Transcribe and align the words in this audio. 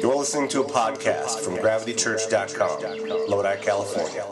You're 0.00 0.14
listening 0.14 0.48
to 0.50 0.60
a 0.60 0.64
podcast 0.64 1.40
from 1.40 1.56
gravitychurch.com, 1.56 3.28
Lodi, 3.30 3.56
California. 3.62 4.26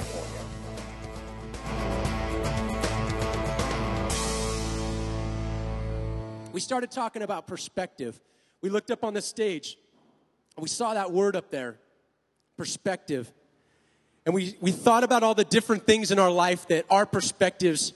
We 6.52 6.60
started 6.60 6.90
talking 6.90 7.22
about 7.22 7.46
perspective. 7.46 8.20
We 8.60 8.68
looked 8.68 8.90
up 8.90 9.04
on 9.04 9.14
the 9.14 9.22
stage. 9.22 9.78
And 10.56 10.62
we 10.62 10.68
saw 10.68 10.92
that 10.94 11.10
word 11.12 11.34
up 11.34 11.50
there, 11.50 11.78
perspective. 12.58 13.32
And 14.26 14.34
we, 14.34 14.56
we 14.60 14.70
thought 14.70 15.02
about 15.02 15.22
all 15.22 15.34
the 15.34 15.44
different 15.44 15.86
things 15.86 16.10
in 16.10 16.18
our 16.18 16.30
life 16.30 16.68
that 16.68 16.84
our 16.90 17.06
perspectives 17.06 17.94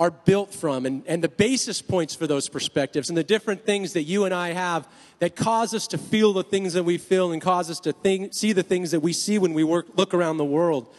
are 0.00 0.10
built 0.10 0.52
from 0.54 0.86
and, 0.86 1.02
and 1.06 1.22
the 1.22 1.28
basis 1.28 1.82
points 1.82 2.14
for 2.14 2.26
those 2.26 2.48
perspectives 2.48 3.10
and 3.10 3.18
the 3.18 3.22
different 3.22 3.66
things 3.66 3.92
that 3.92 4.04
you 4.04 4.24
and 4.24 4.32
I 4.32 4.54
have 4.54 4.88
that 5.18 5.36
cause 5.36 5.74
us 5.74 5.86
to 5.88 5.98
feel 5.98 6.32
the 6.32 6.42
things 6.42 6.72
that 6.72 6.84
we 6.84 6.96
feel 6.96 7.32
and 7.32 7.42
cause 7.42 7.70
us 7.70 7.78
to 7.80 7.92
think, 7.92 8.32
see 8.32 8.54
the 8.54 8.62
things 8.62 8.92
that 8.92 9.00
we 9.00 9.12
see 9.12 9.38
when 9.38 9.52
we 9.52 9.62
work, 9.62 9.86
look 9.96 10.14
around 10.14 10.38
the 10.38 10.44
world. 10.44 10.92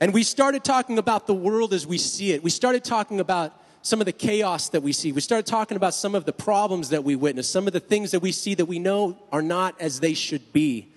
And 0.00 0.12
we 0.12 0.22
started 0.22 0.64
talking 0.64 0.98
about 0.98 1.26
the 1.26 1.34
world 1.34 1.72
as 1.72 1.86
we 1.86 1.96
see 1.96 2.32
it. 2.32 2.42
We 2.42 2.50
started 2.50 2.84
talking 2.84 3.20
about 3.20 3.58
some 3.80 4.00
of 4.00 4.04
the 4.04 4.12
chaos 4.12 4.68
that 4.68 4.82
we 4.82 4.92
see. 4.92 5.12
We 5.12 5.22
started 5.22 5.46
talking 5.46 5.78
about 5.78 5.94
some 5.94 6.14
of 6.14 6.26
the 6.26 6.32
problems 6.34 6.90
that 6.90 7.04
we 7.04 7.16
witness, 7.16 7.48
some 7.48 7.66
of 7.66 7.72
the 7.72 7.80
things 7.80 8.10
that 8.10 8.20
we 8.20 8.32
see 8.32 8.52
that 8.54 8.66
we 8.66 8.78
know 8.78 9.16
are 9.32 9.40
not 9.40 9.80
as 9.80 10.00
they 10.00 10.12
should 10.12 10.52
be. 10.52 10.88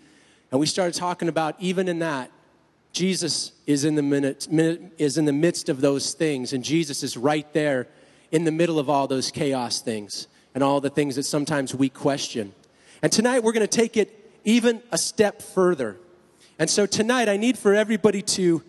And 0.51 0.59
we 0.59 0.65
started 0.65 0.95
talking 0.95 1.29
about, 1.29 1.55
even 1.59 1.87
in 1.87 1.99
that, 1.99 2.31
Jesus 2.91 3.51
is 3.67 3.85
in 3.85 3.95
the, 3.95 4.01
minute, 4.01 4.47
is 4.97 5.17
in 5.17 5.25
the 5.25 5.33
midst 5.33 5.69
of 5.69 5.81
those 5.81 6.13
things, 6.13 6.53
and 6.53 6.63
Jesus 6.63 7.03
is 7.03 7.15
right 7.15 7.51
there 7.53 7.87
in 8.31 8.43
the 8.43 8.51
middle 8.51 8.79
of 8.79 8.89
all 8.89 9.07
those 9.07 9.31
chaos 9.31 9.81
things 9.81 10.27
and 10.53 10.63
all 10.63 10.81
the 10.81 10.89
things 10.89 11.15
that 11.15 11.23
sometimes 11.23 11.73
we 11.75 11.89
question. 11.89 12.53
And 13.01 13.11
tonight 13.11 13.43
we're 13.43 13.53
going 13.53 13.67
to 13.67 13.77
take 13.77 13.97
it 13.97 14.31
even 14.43 14.81
a 14.91 14.97
step 14.97 15.41
further. 15.41 15.97
And 16.57 16.69
so 16.69 16.85
tonight 16.85 17.29
I 17.29 17.37
need 17.37 17.57
for 17.57 17.73
everybody 17.73 18.21
to 18.23 18.63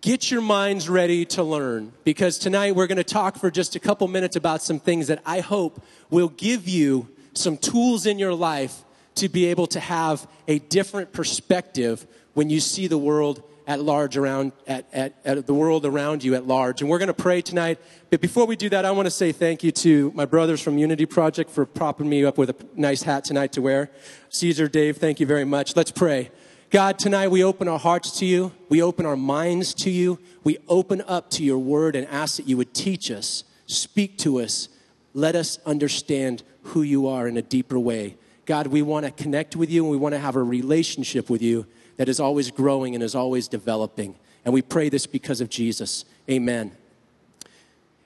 get 0.00 0.30
your 0.30 0.40
minds 0.42 0.88
ready 0.88 1.24
to 1.24 1.42
learn 1.42 1.92
because 2.04 2.38
tonight 2.38 2.76
we're 2.76 2.86
going 2.86 2.96
to 2.96 3.04
talk 3.04 3.36
for 3.36 3.50
just 3.50 3.74
a 3.74 3.80
couple 3.80 4.06
minutes 4.06 4.36
about 4.36 4.62
some 4.62 4.78
things 4.78 5.08
that 5.08 5.20
I 5.26 5.40
hope 5.40 5.82
will 6.10 6.28
give 6.28 6.68
you 6.68 7.08
some 7.34 7.56
tools 7.56 8.06
in 8.06 8.18
your 8.18 8.34
life 8.34 8.84
to 9.16 9.28
be 9.28 9.46
able 9.46 9.66
to 9.68 9.80
have 9.80 10.28
a 10.46 10.58
different 10.58 11.12
perspective 11.12 12.06
when 12.36 12.50
you 12.50 12.60
see 12.60 12.86
the 12.86 12.98
world 12.98 13.42
at 13.66 13.80
large 13.80 14.14
around 14.14 14.52
at, 14.66 14.86
at, 14.92 15.14
at, 15.24 15.46
the 15.46 15.54
world 15.54 15.86
around 15.86 16.22
you 16.22 16.34
at 16.34 16.46
large. 16.46 16.82
And 16.82 16.90
we're 16.90 16.98
going 16.98 17.06
to 17.08 17.14
pray 17.14 17.40
tonight. 17.40 17.78
But 18.10 18.20
before 18.20 18.46
we 18.46 18.56
do 18.56 18.68
that 18.68 18.84
i 18.84 18.90
want 18.90 19.06
to 19.06 19.10
say 19.10 19.32
thank 19.32 19.64
you 19.64 19.72
to 19.72 20.12
my 20.14 20.26
brothers 20.26 20.60
from 20.60 20.76
unity 20.76 21.06
project 21.06 21.48
for 21.48 21.64
propping 21.64 22.06
me 22.10 22.26
up 22.26 22.36
with 22.36 22.50
a 22.50 22.56
nice 22.74 23.02
hat 23.02 23.24
tonight 23.24 23.52
to 23.52 23.62
wear. 23.62 23.90
Caesar 24.28 24.68
dave 24.68 24.98
thank 24.98 25.18
you 25.18 25.24
very 25.24 25.46
much. 25.46 25.76
Let's 25.76 25.90
pray. 25.90 26.30
God, 26.68 26.98
tonight 26.98 27.28
we 27.28 27.42
open 27.42 27.68
our 27.68 27.78
hearts 27.78 28.18
to 28.18 28.26
you. 28.26 28.52
We 28.68 28.82
open 28.82 29.06
our 29.06 29.16
minds 29.16 29.72
to 29.74 29.90
you. 29.90 30.18
We 30.44 30.58
open 30.68 31.02
up 31.06 31.30
to 31.30 31.42
your 31.42 31.58
word 31.58 31.96
and 31.96 32.06
ask 32.08 32.36
that 32.36 32.46
you 32.46 32.58
would 32.58 32.74
teach 32.74 33.10
us, 33.10 33.44
speak 33.64 34.18
to 34.18 34.40
us, 34.40 34.68
let 35.14 35.34
us 35.34 35.58
understand 35.64 36.42
who 36.64 36.82
you 36.82 37.06
are 37.06 37.26
in 37.26 37.38
a 37.38 37.42
deeper 37.42 37.78
way. 37.78 38.18
God, 38.44 38.66
we 38.66 38.82
want 38.82 39.06
to 39.06 39.10
connect 39.10 39.56
with 39.56 39.70
you 39.70 39.84
and 39.84 39.90
we 39.90 39.96
want 39.96 40.14
to 40.14 40.18
have 40.18 40.36
a 40.36 40.42
relationship 40.42 41.30
with 41.30 41.40
you 41.40 41.66
that 41.96 42.08
is 42.08 42.20
always 42.20 42.50
growing 42.50 42.94
and 42.94 43.02
is 43.02 43.14
always 43.14 43.48
developing. 43.48 44.16
And 44.44 44.54
we 44.54 44.62
pray 44.62 44.88
this 44.88 45.06
because 45.06 45.40
of 45.40 45.48
Jesus. 45.48 46.04
Amen. 46.30 46.72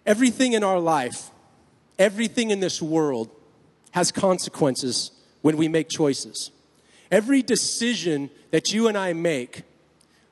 Everything 0.07 0.55
in 0.55 0.65
our 0.65 0.79
life, 0.79 1.31
everything 1.99 2.51
in 2.51 2.61
this 2.61 2.81
world 2.81 3.31
has 3.93 4.11
consequences 4.11 5.11
when 5.43 5.57
we 5.57 5.69
make 5.69 5.89
choices. 5.89 6.51
Every 7.11 7.43
decision 7.43 8.31
that 8.51 8.73
you 8.73 8.89
and 8.89 8.97
I 8.97 9.13
make 9.13 9.63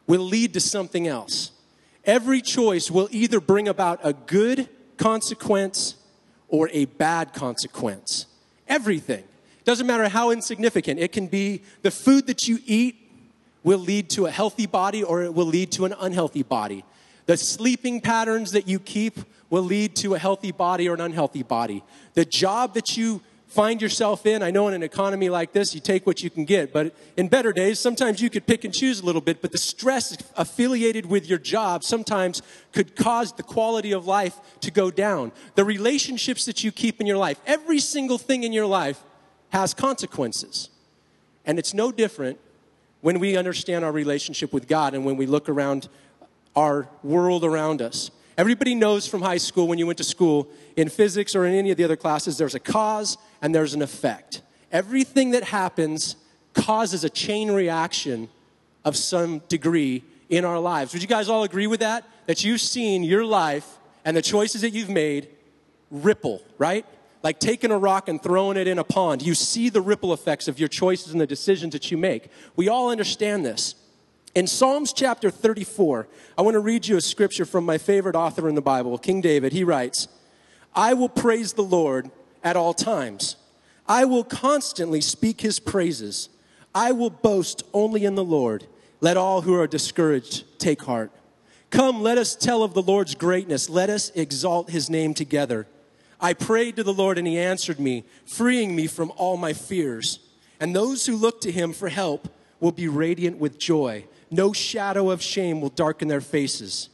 will 0.06 0.23
lead 0.23 0.55
to 0.55 0.61
something 0.61 1.06
else. 1.06 1.51
Every 2.05 2.41
choice 2.41 2.91
will 2.91 3.09
either 3.11 3.41
bring 3.41 3.68
about 3.68 4.01
a 4.02 4.13
good 4.13 4.68
consequence 4.97 5.97
or 6.48 6.70
a 6.73 6.86
bad 6.86 7.35
consequence. 7.35 8.27
Everything. 8.67 9.24
Doesn't 9.64 9.86
matter 9.86 10.08
how 10.08 10.30
insignificant. 10.30 10.98
It 10.98 11.13
can 11.13 11.27
be 11.27 11.63
the 11.83 11.91
food 11.91 12.27
that 12.29 12.48
you 12.48 12.58
eat 12.64 13.08
will 13.68 13.79
lead 13.79 14.08
to 14.08 14.24
a 14.24 14.30
healthy 14.30 14.64
body 14.64 15.02
or 15.02 15.23
it 15.23 15.34
will 15.34 15.45
lead 15.45 15.70
to 15.70 15.84
an 15.84 15.95
unhealthy 16.01 16.42
body. 16.42 16.83
The 17.27 17.36
sleeping 17.36 18.01
patterns 18.01 18.52
that 18.52 18.67
you 18.67 18.79
keep 18.80 19.18
will 19.51 19.62
lead 19.62 19.95
to 19.96 20.14
a 20.14 20.18
healthy 20.18 20.52
body 20.52 20.89
or 20.89 20.95
an 20.95 21.02
unhealthy 21.02 21.42
body. 21.42 21.84
The 22.14 22.24
job 22.24 22.73
that 22.73 22.96
you 22.96 23.20
find 23.46 23.83
yourself 23.83 24.24
in. 24.24 24.42
I 24.42 24.51
know 24.51 24.68
in 24.68 24.74
an 24.74 24.83
economy 24.83 25.29
like 25.29 25.52
this, 25.52 25.74
you 25.74 25.83
take 25.83 26.06
what 26.06 26.23
you 26.23 26.30
can 26.30 26.46
get, 26.46 26.73
but 26.73 26.95
in 27.18 27.29
better 27.29 27.52
days, 27.52 27.79
sometimes 27.79 28.23
you 28.23 28.30
could 28.30 28.46
pick 28.46 28.64
and 28.64 28.73
choose 28.73 29.01
a 29.01 29.05
little 29.05 29.20
bit, 29.20 29.42
but 29.42 29.52
the 29.52 29.58
stress 29.58 30.17
affiliated 30.36 31.05
with 31.05 31.29
your 31.29 31.39
job 31.39 31.85
sometimes 31.85 32.40
could 32.73 32.96
cause 32.96 33.35
the 33.35 33.42
quality 33.42 33.92
of 33.92 34.06
life 34.06 34.39
to 34.61 34.70
go 34.70 34.90
down. 34.90 35.30
The 35.56 35.64
relationships 35.64 36.46
that 36.46 36.64
you 36.64 36.73
keep 36.73 37.02
in 37.02 37.06
your 37.06 37.18
life, 37.18 37.39
every 37.46 37.80
single 37.80 38.17
thing 38.17 38.45
in 38.45 38.52
your 38.55 38.67
life 38.67 39.02
has 39.50 39.74
consequences. 39.74 40.70
And 41.45 41.58
it's 41.58 41.74
no 41.74 41.92
different 41.92 42.39
when 43.01 43.19
we 43.19 43.36
understand 43.36 43.85
our 43.85 43.92
relationship 43.92 44.53
with 44.53 44.67
God 44.69 44.95
and 44.95 45.05
when 45.05 45.17
we 45.17 45.27
look 45.27 45.48
around 45.48 45.89
our 46.57 46.89
world 47.03 47.45
around 47.45 47.81
us. 47.81 48.11
Everybody 48.36 48.75
knows 48.75 49.07
from 49.07 49.23
high 49.23 49.36
school 49.39 49.69
when 49.69 49.79
you 49.79 49.86
went 49.86 49.98
to 49.98 50.05
school, 50.05 50.48
in 50.77 50.89
physics 50.89 51.35
or 51.35 51.45
in 51.45 51.55
any 51.55 51.70
of 51.70 51.77
the 51.77 51.85
other 51.85 51.97
classes, 51.97 52.39
there's 52.39 52.55
a 52.55 52.61
cause 52.61 53.19
and 53.42 53.55
there's 53.55 53.75
an 53.75 53.83
effect. 53.83 54.42
Everything 54.70 55.31
that 55.31 55.45
happens 55.45 56.17
causes 56.55 57.05
a 57.05 57.11
chain 57.11 57.51
reaction 57.51 58.29
of 58.85 58.97
some 58.97 59.41
degree 59.48 60.03
in 60.29 60.45
our 60.45 60.59
lives. 60.59 60.92
Would 60.92 61.03
you 61.03 61.09
guys 61.09 61.29
all 61.29 61.42
agree 61.42 61.67
with 61.67 61.80
that? 61.80 62.05
That 62.27 62.45
you've 62.45 62.61
seen 62.61 63.03
your 63.03 63.25
life 63.25 63.79
and 64.05 64.17
the 64.17 64.23
choices 64.23 64.61
that 64.61 64.70
you've 64.70 64.91
made 64.91 65.29
ripple, 65.91 66.42
right? 66.59 66.85
Like 67.23 67.40
taking 67.40 67.70
a 67.70 67.79
rock 67.79 68.08
and 68.08 68.23
throwing 68.23 68.56
it 68.56 68.68
in 68.68 68.79
a 68.79 68.84
pond. 68.84 69.23
You 69.23 69.34
see 69.34 69.68
the 69.68 69.80
ripple 69.80 70.12
effects 70.12 70.46
of 70.48 70.58
your 70.58 70.68
choices 70.68 71.12
and 71.12 71.20
the 71.20 71.27
decisions 71.27 71.73
that 71.73 71.90
you 71.90 71.96
make. 71.96 72.29
We 72.55 72.68
all 72.68 72.90
understand 72.90 73.45
this. 73.45 73.74
In 74.34 74.46
Psalms 74.46 74.92
chapter 74.92 75.30
34, 75.30 76.06
I 76.36 76.42
want 76.42 76.55
to 76.55 76.61
read 76.61 76.86
you 76.86 76.96
a 76.96 77.01
scripture 77.01 77.45
from 77.45 77.64
my 77.64 77.79
favorite 77.79 78.14
author 78.14 78.48
in 78.48 78.55
the 78.55 78.62
Bible, 78.62 78.96
King 78.98 79.20
David. 79.20 79.52
He 79.52 79.64
writes, 79.64 80.06
I 80.74 80.95
will 80.95 81.08
praise 81.08 81.55
the 81.55 81.62
Lord 81.62 82.11
at 82.45 82.56
all 82.56 82.73
times. 82.73 83.36
I 83.89 84.05
will 84.05 84.23
constantly 84.23 85.00
speak 85.00 85.40
his 85.40 85.58
praises. 85.58 86.29
I 86.74 86.92
will 86.92 87.11
boast 87.11 87.64
only 87.73 88.05
in 88.05 88.14
the 88.14 88.24
Lord. 88.24 88.67
Let 89.00 89.17
all 89.17 89.40
who 89.40 89.55
are 89.55 89.67
discouraged 89.67 90.45
take 90.58 90.83
heart. 90.83 91.11
Come, 91.70 92.02
let 92.02 92.18
us 92.18 92.36
tell 92.36 92.62
of 92.62 92.74
the 92.74 92.83
Lord's 92.83 93.14
greatness. 93.14 93.68
Let 93.68 93.90
us 93.90 94.11
exalt 94.11 94.70
his 94.70 94.89
name 94.89 95.14
together. 95.14 95.67
I 96.20 96.33
prayed 96.33 96.77
to 96.77 96.83
the 96.83 96.92
Lord, 96.92 97.18
and 97.18 97.27
he 97.27 97.39
answered 97.39 97.79
me, 97.79 98.05
freeing 98.24 98.74
me 98.74 98.86
from 98.86 99.12
all 99.17 99.36
my 99.36 99.52
fears. 99.52 100.18
And 100.61 100.74
those 100.74 101.06
who 101.06 101.17
look 101.17 101.40
to 101.42 101.52
him 101.52 101.73
for 101.73 101.89
help 101.89 102.29
will 102.61 102.73
be 102.73 102.89
radiant 102.89 103.39
with 103.39 103.58
joy. 103.58 104.05
No 104.30 104.52
shadow 104.52 105.11
of 105.11 105.23
shame 105.23 105.61
will 105.61 105.70
darken 105.70 106.08
their 106.08 106.20
faces. 106.20 106.89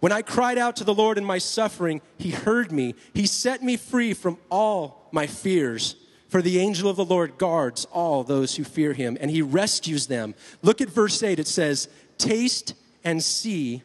When 0.00 0.12
I 0.12 0.22
cried 0.22 0.58
out 0.58 0.76
to 0.76 0.84
the 0.84 0.94
Lord 0.94 1.18
in 1.18 1.24
my 1.24 1.38
suffering, 1.38 2.00
he 2.18 2.30
heard 2.30 2.70
me. 2.70 2.94
He 3.14 3.26
set 3.26 3.62
me 3.62 3.76
free 3.76 4.14
from 4.14 4.38
all 4.48 5.08
my 5.10 5.26
fears. 5.26 5.96
For 6.28 6.40
the 6.40 6.60
angel 6.60 6.88
of 6.88 6.96
the 6.96 7.04
Lord 7.04 7.38
guards 7.38 7.86
all 7.86 8.22
those 8.22 8.56
who 8.56 8.64
fear 8.64 8.92
him, 8.92 9.16
and 9.20 9.30
he 9.30 9.42
rescues 9.42 10.06
them. 10.06 10.34
Look 10.62 10.80
at 10.80 10.90
verse 10.90 11.22
8. 11.22 11.38
It 11.38 11.48
says, 11.48 11.88
Taste 12.16 12.74
and 13.02 13.22
see 13.22 13.82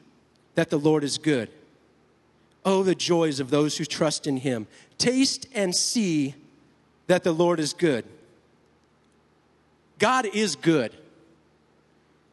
that 0.56 0.70
the 0.70 0.78
Lord 0.78 1.04
is 1.04 1.18
good. 1.18 1.50
Oh, 2.66 2.84
the 2.84 2.96
joys 2.96 3.40
of 3.40 3.50
those 3.50 3.78
who 3.78 3.86
trust 3.86 4.28
in 4.28 4.38
him. 4.38 4.68
Taste 4.98 5.48
and 5.54 5.76
see 5.76 6.36
that 7.08 7.24
the 7.24 7.34
Lord 7.34 7.60
is 7.60 7.74
good. 7.74 8.06
God 10.00 10.26
is 10.26 10.56
good. 10.56 10.94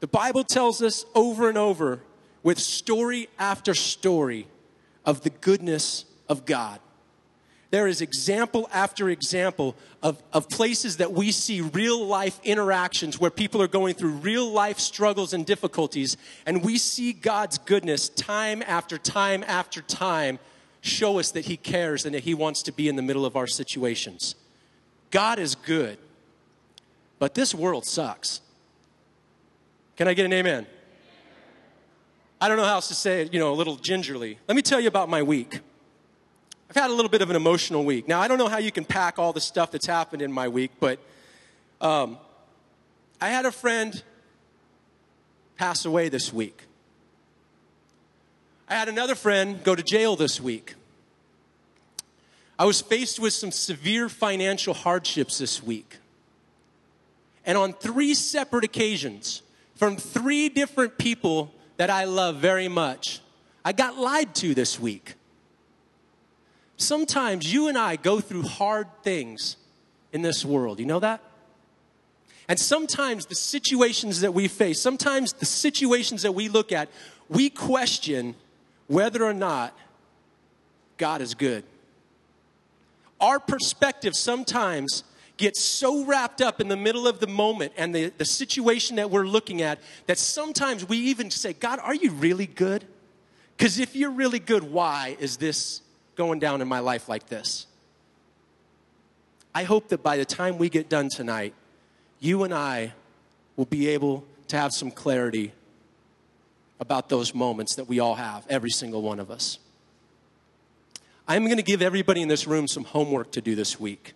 The 0.01 0.07
Bible 0.07 0.45
tells 0.45 0.83
us 0.83 1.05
over 1.15 1.49
and 1.49 1.59
over 1.59 2.01
with 2.43 2.59
story 2.59 3.29
after 3.39 3.75
story 3.75 4.47
of 5.05 5.23
the 5.23 5.31
goodness 5.31 6.05
of 6.29 6.47
God. 6.47 6.81
There 7.71 7.87
is 7.87 8.01
example 8.01 8.69
after 8.73 9.09
example 9.09 9.77
of, 10.03 10.21
of 10.33 10.49
places 10.49 10.97
that 10.97 11.13
we 11.13 11.31
see 11.31 11.61
real 11.61 12.05
life 12.05 12.41
interactions 12.43 13.21
where 13.21 13.31
people 13.31 13.63
are 13.63 13.69
going 13.69 13.95
through 13.95 14.15
real 14.15 14.51
life 14.51 14.81
struggles 14.81 15.33
and 15.33 15.47
difficulties, 15.47 16.17
and 16.47 16.65
we 16.65 16.79
see 16.79 17.13
God's 17.13 17.59
goodness 17.59 18.09
time 18.09 18.63
after 18.67 18.99
time 18.99 19.45
after 19.47 19.83
time 19.83 20.41
show 20.81 21.21
us 21.21 21.31
that 21.33 21.45
He 21.45 21.57
cares 21.57 22.05
and 22.05 22.15
that 22.15 22.25
He 22.25 22.35
wants 22.35 22.63
to 22.65 22.73
be 22.73 22.89
in 22.89 22.97
the 22.97 23.03
middle 23.03 23.25
of 23.25 23.37
our 23.37 23.47
situations. 23.47 24.35
God 25.13 25.39
is 25.39 25.55
good, 25.55 25.99
but 27.21 27.35
this 27.35 27.55
world 27.55 27.87
sucks. 27.87 28.41
Can 29.97 30.09
I 30.09 30.15
get 30.15 30.27
an 30.27 30.33
amen? 30.33 30.67
I 32.41 32.49
don't 32.49 32.57
know 32.57 32.65
how 32.65 32.75
else 32.75 32.89
to 32.89 32.95
say 32.95 33.23
it, 33.23 33.33
you 33.33 33.39
know, 33.39 33.53
a 33.53 33.55
little 33.55 33.77
gingerly. 33.77 34.39
Let 34.49 34.57
me 34.57 34.63
tell 34.63 34.81
you 34.81 34.89
about 34.89 35.09
my 35.09 35.23
week. 35.23 35.61
I've 36.71 36.77
had 36.77 36.91
a 36.91 36.95
little 36.95 37.09
bit 37.09 37.21
of 37.21 37.31
an 37.31 37.35
emotional 37.37 37.85
week. 37.85 38.07
Now, 38.07 38.21
I 38.21 38.29
don't 38.29 38.39
know 38.39 38.47
how 38.47 38.59
you 38.59 38.71
can 38.71 38.85
pack 38.85 39.19
all 39.19 39.33
the 39.33 39.41
stuff 39.41 39.73
that's 39.73 39.87
happened 39.87 40.23
in 40.23 40.31
my 40.31 40.47
week, 40.47 40.71
but 40.79 41.01
um, 41.81 42.17
I 43.21 43.31
had 43.31 43.45
a 43.45 43.51
friend 43.51 44.01
pass 45.57 45.85
away 45.85 46.09
this 46.09 46.33
week. 46.33 46.63
I 48.69 48.75
had 48.75 48.89
another 48.89 49.17
friend 49.17 49.65
go 49.65 49.75
to 49.75 49.83
jail 49.83 50.15
this 50.15 50.41
week. 50.41 50.77
I 52.57 52.67
was 52.67 52.81
faced 52.81 53.19
with 53.19 53.33
some 53.33 53.51
severe 53.51 54.09
financial 54.09 54.73
hardships 54.73 55.39
this 55.39 55.61
week. 55.61 55.97
And 57.45 57.59
on 57.59 57.73
three 57.73 58.15
separate 58.15 58.63
occasions, 58.63 59.43
from 59.75 59.97
three 59.97 60.49
different 60.49 60.99
people 60.99 61.53
that 61.79 61.91
I 61.91 62.05
love 62.05 62.37
very 62.37 62.69
much, 62.69 63.23
I 63.65 63.73
got 63.73 63.97
lied 63.97 64.37
to 64.37 64.55
this 64.55 64.79
week. 64.79 65.15
Sometimes 66.81 67.53
you 67.53 67.69
and 67.69 67.77
I 67.77 67.97
go 67.97 68.21
through 68.21 68.43
hard 68.43 68.87
things 69.03 69.57
in 70.13 70.23
this 70.23 70.47
world. 70.47 70.81
You 70.81 70.87
know 70.87 71.01
that? 71.01 71.21
And 72.49 72.59
sometimes 72.59 73.27
the 73.27 73.35
situations 73.35 74.23
that 74.23 74.33
we 74.33 74.49
face, 74.49 74.81
sometimes 74.81 75.35
the 75.35 75.45
situations 75.45 76.23
that 76.23 76.33
we 76.33 76.49
look 76.49 76.73
at, 76.73 76.89
we 77.29 77.51
question 77.51 78.35
whether 78.87 79.23
or 79.23 79.35
not 79.35 79.77
God 80.97 81.21
is 81.21 81.35
good. 81.35 81.65
Our 83.21 83.39
perspective 83.39 84.17
sometimes 84.17 85.05
gets 85.37 85.61
so 85.61 86.05
wrapped 86.07 86.41
up 86.41 86.63
in 86.63 86.69
the 86.69 86.77
middle 86.79 87.07
of 87.07 87.21
the 87.21 87.27
moment 87.27 87.73
and 87.77 87.95
the, 87.95 88.11
the 88.17 88.25
situation 88.25 88.97
that 88.97 89.11
we're 89.11 89.27
looking 89.27 89.61
at 89.61 89.81
that 90.07 90.17
sometimes 90.17 90.89
we 90.89 90.97
even 90.97 91.31
say, 91.31 91.53
God, 91.53 91.79
are 91.79 91.95
you 91.95 92.11
really 92.11 92.47
good? 92.47 92.87
Because 93.57 93.79
if 93.79 93.95
you're 93.95 94.11
really 94.11 94.39
good, 94.39 94.65
why 94.65 95.17
is 95.21 95.37
this 95.37 95.83
going 96.21 96.39
down 96.39 96.61
in 96.61 96.69
my 96.69 96.81
life 96.81 97.09
like 97.09 97.29
this? 97.29 97.67
I 99.55 99.63
hope 99.63 99.89
that 99.89 100.03
by 100.03 100.19
the 100.19 100.27
time 100.27 100.59
we 100.59 100.69
get 100.69 100.91
done 100.91 101.09
tonight, 101.09 101.55
you 102.19 102.45
and 102.45 102.53
I 102.53 102.93
will 103.57 103.65
be 103.65 103.89
able 103.89 104.27
to 104.49 104.59
have 104.59 104.71
some 104.75 104.91
clarity 104.91 105.53
about 106.79 107.09
those 107.09 107.35
moments 107.35 107.75
that 107.77 107.89
we 107.89 108.01
all 108.01 108.17
have, 108.17 108.47
every 108.51 108.69
single 108.69 109.01
one 109.01 109.19
of 109.19 109.31
us. 109.31 109.59
I'm 111.27 111.47
going 111.47 111.57
to 111.57 111.63
give 111.63 111.81
everybody 111.81 112.21
in 112.21 112.29
this 112.29 112.47
room 112.47 112.69
some 112.69 112.85
homework 112.85 113.31
to 113.31 113.41
do 113.41 113.55
this 113.55 113.81
week. 113.81 114.13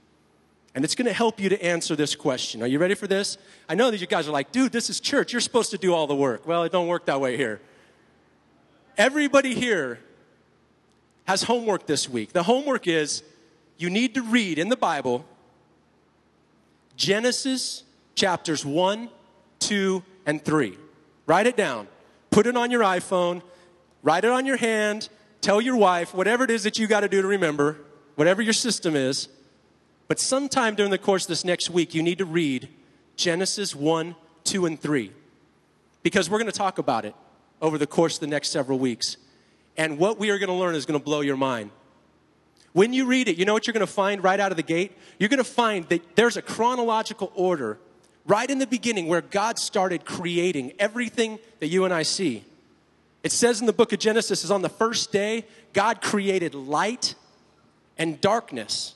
And 0.74 0.84
it's 0.84 0.94
going 0.94 1.06
to 1.06 1.14
help 1.14 1.40
you 1.40 1.48
to 1.48 1.64
answer 1.64 1.96
this 1.96 2.14
question. 2.14 2.62
Are 2.62 2.66
you 2.66 2.78
ready 2.78 2.94
for 2.94 3.06
this? 3.06 3.38
I 3.66 3.74
know 3.76 3.90
that 3.90 3.98
you 3.98 4.06
guys 4.06 4.28
are 4.28 4.32
like, 4.32 4.52
dude, 4.52 4.72
this 4.72 4.90
is 4.90 5.00
church. 5.00 5.32
You're 5.32 5.40
supposed 5.40 5.70
to 5.70 5.78
do 5.78 5.94
all 5.94 6.06
the 6.06 6.14
work. 6.14 6.46
Well, 6.46 6.64
it 6.64 6.72
don't 6.72 6.86
work 6.86 7.06
that 7.06 7.22
way 7.22 7.38
here. 7.38 7.62
Everybody 8.98 9.54
here 9.54 10.00
has 11.24 11.44
homework 11.44 11.86
this 11.86 12.08
week. 12.08 12.32
The 12.32 12.42
homework 12.42 12.86
is 12.86 13.22
you 13.78 13.90
need 13.90 14.14
to 14.14 14.22
read 14.22 14.58
in 14.58 14.68
the 14.68 14.76
Bible 14.76 15.24
Genesis 16.96 17.82
chapters 18.14 18.64
1, 18.64 19.08
2, 19.58 20.02
and 20.26 20.44
3. 20.44 20.78
Write 21.26 21.46
it 21.46 21.56
down. 21.56 21.88
Put 22.30 22.46
it 22.46 22.56
on 22.56 22.70
your 22.70 22.82
iPhone. 22.82 23.42
Write 24.02 24.24
it 24.24 24.30
on 24.30 24.46
your 24.46 24.56
hand. 24.56 25.08
Tell 25.40 25.60
your 25.60 25.76
wife, 25.76 26.14
whatever 26.14 26.44
it 26.44 26.50
is 26.50 26.62
that 26.62 26.78
you 26.78 26.86
got 26.86 27.00
to 27.00 27.08
do 27.08 27.20
to 27.20 27.28
remember, 27.28 27.78
whatever 28.14 28.42
your 28.42 28.52
system 28.52 28.94
is. 28.94 29.28
But 30.08 30.20
sometime 30.20 30.74
during 30.74 30.90
the 30.90 30.98
course 30.98 31.26
this 31.26 31.44
next 31.44 31.70
week, 31.70 31.94
you 31.94 32.02
need 32.02 32.18
to 32.18 32.24
read 32.24 32.68
Genesis 33.16 33.74
1, 33.74 34.14
2, 34.44 34.66
and 34.66 34.80
3. 34.80 35.12
Because 36.02 36.30
we're 36.30 36.38
going 36.38 36.50
to 36.50 36.56
talk 36.56 36.78
about 36.78 37.04
it 37.04 37.14
over 37.60 37.78
the 37.78 37.86
course 37.86 38.14
of 38.14 38.20
the 38.20 38.26
next 38.26 38.50
several 38.50 38.78
weeks. 38.78 39.16
And 39.76 39.98
what 39.98 40.18
we 40.18 40.30
are 40.30 40.38
going 40.38 40.48
to 40.48 40.54
learn 40.54 40.74
is 40.74 40.86
going 40.86 40.98
to 40.98 41.04
blow 41.04 41.20
your 41.20 41.36
mind. 41.36 41.70
When 42.72 42.92
you 42.92 43.06
read 43.06 43.28
it, 43.28 43.36
you 43.36 43.44
know 43.44 43.52
what 43.52 43.66
you're 43.66 43.72
going 43.72 43.86
to 43.86 43.92
find 43.92 44.22
right 44.22 44.38
out 44.38 44.50
of 44.50 44.56
the 44.56 44.62
gate? 44.62 44.96
You're 45.18 45.28
going 45.28 45.38
to 45.38 45.44
find 45.44 45.88
that 45.88 46.16
there's 46.16 46.36
a 46.36 46.42
chronological 46.42 47.32
order 47.34 47.78
right 48.26 48.48
in 48.48 48.58
the 48.58 48.66
beginning 48.66 49.06
where 49.06 49.20
God 49.20 49.58
started 49.58 50.04
creating 50.04 50.72
everything 50.78 51.38
that 51.60 51.68
you 51.68 51.84
and 51.84 51.94
I 51.94 52.02
see. 52.02 52.44
It 53.22 53.32
says 53.32 53.60
in 53.60 53.66
the 53.66 53.72
book 53.72 53.92
of 53.92 54.00
Genesis 54.00 54.44
is 54.44 54.50
on 54.50 54.62
the 54.62 54.68
first 54.68 55.12
day, 55.12 55.44
God 55.72 56.02
created 56.02 56.54
light 56.54 57.14
and 57.96 58.20
darkness. 58.20 58.94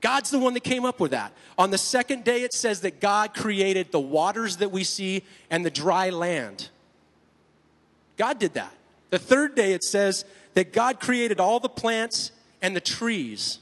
God's 0.00 0.30
the 0.30 0.38
one 0.38 0.54
that 0.54 0.64
came 0.64 0.84
up 0.84 1.00
with 1.00 1.12
that. 1.12 1.32
On 1.56 1.70
the 1.70 1.78
second 1.78 2.24
day, 2.24 2.42
it 2.42 2.52
says 2.52 2.80
that 2.80 3.00
God 3.00 3.34
created 3.34 3.92
the 3.92 4.00
waters 4.00 4.58
that 4.58 4.70
we 4.70 4.84
see 4.84 5.22
and 5.50 5.64
the 5.64 5.70
dry 5.70 6.10
land. 6.10 6.68
God 8.16 8.38
did 8.38 8.54
that. 8.54 8.74
The 9.10 9.18
third 9.18 9.54
day, 9.54 9.72
it 9.72 9.84
says 9.84 10.24
that 10.54 10.72
God 10.72 11.00
created 11.00 11.40
all 11.40 11.60
the 11.60 11.68
plants 11.68 12.32
and 12.62 12.74
the 12.74 12.80
trees. 12.80 13.58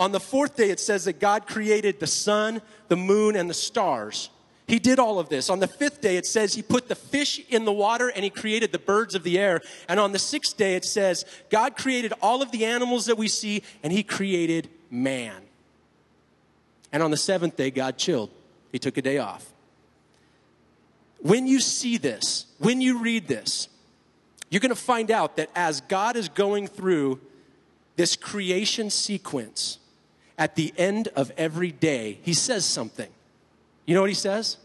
On 0.00 0.12
the 0.12 0.20
fourth 0.20 0.56
day, 0.56 0.70
it 0.70 0.80
says 0.80 1.04
that 1.06 1.18
God 1.18 1.46
created 1.46 2.00
the 2.00 2.06
sun, 2.06 2.62
the 2.88 2.96
moon, 2.96 3.36
and 3.36 3.50
the 3.50 3.54
stars. 3.54 4.30
He 4.68 4.78
did 4.78 4.98
all 4.98 5.18
of 5.18 5.30
this. 5.30 5.48
On 5.48 5.60
the 5.60 5.66
fifth 5.66 6.02
day, 6.02 6.18
it 6.18 6.26
says 6.26 6.54
he 6.54 6.62
put 6.62 6.88
the 6.88 6.94
fish 6.94 7.40
in 7.48 7.64
the 7.64 7.72
water 7.72 8.12
and 8.14 8.22
he 8.22 8.30
created 8.30 8.70
the 8.70 8.78
birds 8.78 9.14
of 9.14 9.22
the 9.22 9.38
air. 9.38 9.62
And 9.88 9.98
on 9.98 10.12
the 10.12 10.18
sixth 10.18 10.58
day, 10.58 10.76
it 10.76 10.84
says 10.84 11.24
God 11.48 11.76
created 11.76 12.12
all 12.20 12.42
of 12.42 12.52
the 12.52 12.66
animals 12.66 13.06
that 13.06 13.16
we 13.16 13.28
see 13.28 13.62
and 13.82 13.90
he 13.92 14.02
created 14.02 14.68
man. 14.90 15.40
And 16.92 17.02
on 17.02 17.10
the 17.10 17.16
seventh 17.16 17.56
day, 17.56 17.70
God 17.70 17.96
chilled. 17.96 18.30
He 18.70 18.78
took 18.78 18.98
a 18.98 19.02
day 19.02 19.16
off. 19.16 19.46
When 21.20 21.46
you 21.46 21.60
see 21.60 21.96
this, 21.96 22.46
when 22.58 22.82
you 22.82 22.98
read 22.98 23.26
this, 23.26 23.68
you're 24.50 24.60
going 24.60 24.70
to 24.70 24.74
find 24.74 25.10
out 25.10 25.36
that 25.36 25.50
as 25.54 25.80
God 25.82 26.16
is 26.16 26.28
going 26.28 26.66
through 26.66 27.20
this 27.96 28.16
creation 28.16 28.90
sequence, 28.90 29.78
at 30.38 30.54
the 30.54 30.72
end 30.78 31.08
of 31.16 31.32
every 31.36 31.72
day, 31.72 32.20
he 32.22 32.32
says 32.32 32.64
something. 32.64 33.10
You 33.86 33.94
know 33.94 34.00
what 34.00 34.10
he 34.10 34.14
says? 34.14 34.56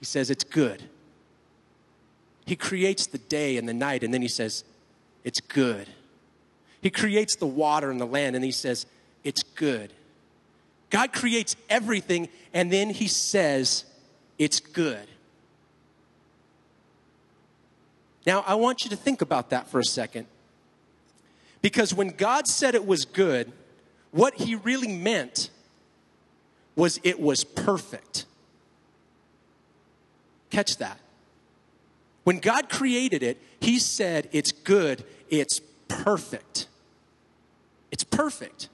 He 0.00 0.04
says, 0.04 0.30
It's 0.30 0.44
good. 0.44 0.82
He 2.44 2.56
creates 2.56 3.06
the 3.06 3.18
day 3.18 3.56
and 3.56 3.68
the 3.68 3.74
night, 3.74 4.02
and 4.02 4.12
then 4.12 4.22
he 4.22 4.28
says, 4.28 4.64
It's 5.22 5.40
good. 5.40 5.88
He 6.82 6.90
creates 6.90 7.36
the 7.36 7.46
water 7.46 7.90
and 7.90 8.00
the 8.00 8.06
land, 8.06 8.34
and 8.34 8.44
he 8.44 8.50
says, 8.50 8.86
It's 9.22 9.42
good. 9.42 9.92
God 10.90 11.12
creates 11.12 11.54
everything, 11.68 12.28
and 12.52 12.72
then 12.72 12.90
he 12.90 13.06
says, 13.06 13.84
It's 14.38 14.58
good. 14.58 15.06
Now, 18.26 18.44
I 18.46 18.54
want 18.54 18.84
you 18.84 18.90
to 18.90 18.96
think 18.96 19.22
about 19.22 19.50
that 19.50 19.68
for 19.68 19.78
a 19.78 19.84
second. 19.84 20.26
Because 21.62 21.94
when 21.94 22.08
God 22.08 22.46
said 22.46 22.74
it 22.74 22.86
was 22.86 23.04
good, 23.04 23.52
what 24.10 24.34
he 24.34 24.54
really 24.54 24.88
meant 24.88 25.50
was 26.76 27.00
it 27.02 27.20
was 27.20 27.44
perfect. 27.44 28.26
Catch 30.50 30.78
that. 30.78 30.98
When 32.24 32.38
God 32.38 32.68
created 32.68 33.22
it, 33.22 33.40
he 33.60 33.78
said 33.78 34.28
it's 34.32 34.52
good, 34.52 35.04
it's 35.28 35.60
perfect. 35.88 36.66
It's 37.90 38.04
perfect. 38.04 38.68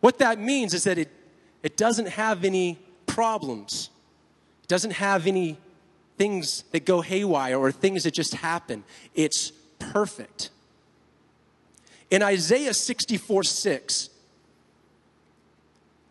What 0.00 0.18
that 0.18 0.38
means 0.38 0.74
is 0.74 0.84
that 0.84 0.98
it, 0.98 1.10
it 1.62 1.76
doesn't 1.76 2.08
have 2.08 2.44
any 2.44 2.78
problems. 3.06 3.90
It 4.62 4.68
doesn't 4.68 4.92
have 4.92 5.26
any 5.26 5.58
things 6.16 6.62
that 6.72 6.84
go 6.84 7.00
haywire 7.00 7.58
or 7.58 7.72
things 7.72 8.04
that 8.04 8.14
just 8.14 8.34
happen. 8.34 8.84
It's 9.14 9.52
perfect. 9.78 10.50
In 12.10 12.22
Isaiah 12.22 12.74
64 12.74 13.42
6, 13.42 14.10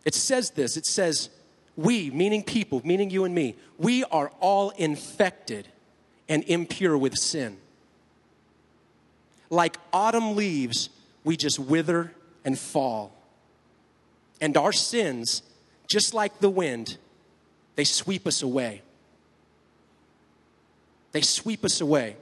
it 0.04 0.14
says 0.14 0.50
this 0.50 0.76
it 0.76 0.86
says, 0.86 1.30
We, 1.76 2.10
meaning 2.10 2.42
people, 2.42 2.82
meaning 2.84 3.10
you 3.10 3.24
and 3.24 3.34
me, 3.34 3.56
we 3.78 4.04
are 4.04 4.30
all 4.40 4.70
infected 4.70 5.68
and 6.28 6.44
impure 6.44 6.96
with 6.96 7.16
sin. 7.16 7.58
Like 9.50 9.76
autumn 9.92 10.36
leaves, 10.36 10.90
we 11.22 11.36
just 11.36 11.58
wither 11.58 12.12
and 12.44 12.58
fall. 12.58 13.12
And 14.40 14.56
our 14.56 14.72
sins, 14.72 15.42
just 15.86 16.12
like 16.12 16.40
the 16.40 16.50
wind, 16.50 16.98
they 17.76 17.84
sweep 17.84 18.26
us 18.26 18.42
away. 18.42 18.82
They 21.14 21.22
sweep 21.22 21.64
us 21.64 21.80
away. 21.80 22.16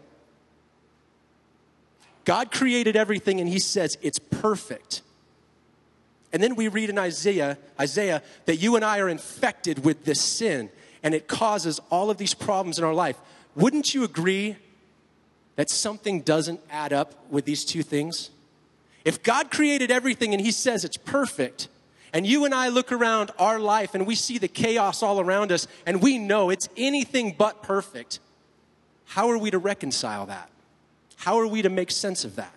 God 2.27 2.53
created 2.53 2.95
everything 2.95 3.41
and 3.41 3.49
He 3.49 3.59
says 3.59 3.97
it's 4.03 4.19
perfect. 4.19 5.01
And 6.31 6.43
then 6.43 6.55
we 6.55 6.69
read 6.69 6.91
in 6.91 6.99
Isaiah, 6.99 7.57
Isaiah 7.81 8.23
that 8.45 8.57
you 8.57 8.77
and 8.77 8.85
I 8.85 8.99
are 9.01 9.09
infected 9.09 9.83
with 9.83 10.05
this 10.05 10.21
sin 10.21 10.69
and 11.03 11.15
it 11.15 11.27
causes 11.27 11.81
all 11.91 12.11
of 12.11 12.19
these 12.19 12.35
problems 12.35 12.79
in 12.79 12.85
our 12.85 12.93
life. 12.93 13.17
Wouldn't 13.57 13.95
you 13.95 14.05
agree 14.05 14.57
that 15.57 15.71
something 15.71 16.21
doesn't 16.21 16.61
add 16.71 16.93
up 16.93 17.15
with 17.31 17.47
these 17.47 17.65
two 17.65 17.83
things? 17.83 18.29
If 19.07 19.23
God 19.23 19.51
created 19.51 19.91
everything 19.91 20.35
and 20.35 20.41
He 20.43 20.51
says 20.51 20.85
it's 20.85 20.99
perfect, 20.99 21.69
and 22.13 22.27
you 22.27 22.45
and 22.45 22.55
I 22.55 22.69
look 22.69 22.93
around 22.93 23.31
our 23.39 23.59
life 23.59 23.95
and 23.95 24.07
we 24.07 24.17
see 24.17 24.37
the 24.37 24.49
chaos 24.49 25.03
all 25.03 25.19
around 25.19 25.51
us 25.51 25.67
and 25.87 26.03
we 26.03 26.19
know 26.19 26.51
it's 26.51 26.69
anything 26.77 27.35
but 27.39 27.63
perfect, 27.63 28.21
how 29.15 29.31
are 29.31 29.39
we 29.39 29.51
to 29.51 29.59
reconcile 29.59 30.27
that? 30.27 30.51
How 31.17 31.39
are 31.39 31.47
we 31.47 31.63
to 31.63 31.71
make 31.71 31.91
sense 31.91 32.25
of 32.25 32.37
that? 32.37 32.55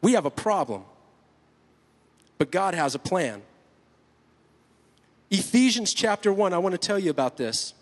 We 0.00 0.12
have 0.12 0.26
a 0.26 0.30
problem 0.30 0.84
but 2.42 2.50
God 2.50 2.74
has 2.74 2.96
a 2.96 2.98
plan. 2.98 3.40
Ephesians 5.30 5.94
chapter 5.94 6.32
1, 6.32 6.52
I 6.52 6.58
want 6.58 6.72
to 6.72 6.76
tell 6.76 6.98
you 6.98 7.08
about 7.08 7.36
this. 7.36 7.72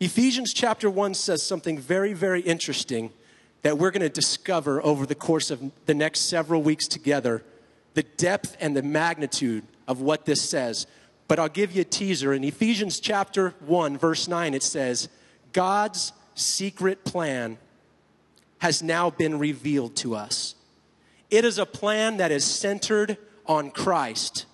Ephesians 0.00 0.52
chapter 0.52 0.90
1 0.90 1.14
says 1.14 1.44
something 1.44 1.78
very, 1.78 2.12
very 2.12 2.40
interesting 2.40 3.12
that 3.62 3.78
we're 3.78 3.92
going 3.92 4.00
to 4.00 4.08
discover 4.08 4.84
over 4.84 5.06
the 5.06 5.14
course 5.14 5.52
of 5.52 5.70
the 5.86 5.94
next 5.94 6.22
several 6.22 6.60
weeks 6.60 6.88
together 6.88 7.44
the 7.94 8.02
depth 8.02 8.56
and 8.58 8.76
the 8.76 8.82
magnitude 8.82 9.62
of 9.86 10.00
what 10.00 10.24
this 10.24 10.42
says. 10.42 10.88
But 11.26 11.38
I'll 11.38 11.48
give 11.48 11.74
you 11.74 11.82
a 11.82 11.84
teaser. 11.86 12.32
In 12.32 12.44
Ephesians 12.44 13.00
chapter 13.00 13.54
1, 13.60 13.96
verse 13.96 14.28
9, 14.28 14.54
it 14.54 14.62
says, 14.62 15.08
God's 15.52 16.12
secret 16.34 17.04
plan 17.04 17.58
has 18.58 18.82
now 18.82 19.10
been 19.10 19.38
revealed 19.38 19.96
to 19.96 20.14
us. 20.14 20.54
It 21.30 21.44
is 21.44 21.58
a 21.58 21.66
plan 21.66 22.18
that 22.18 22.30
is 22.30 22.44
centered 22.44 23.16
on 23.46 23.70
Christ. 23.70 24.46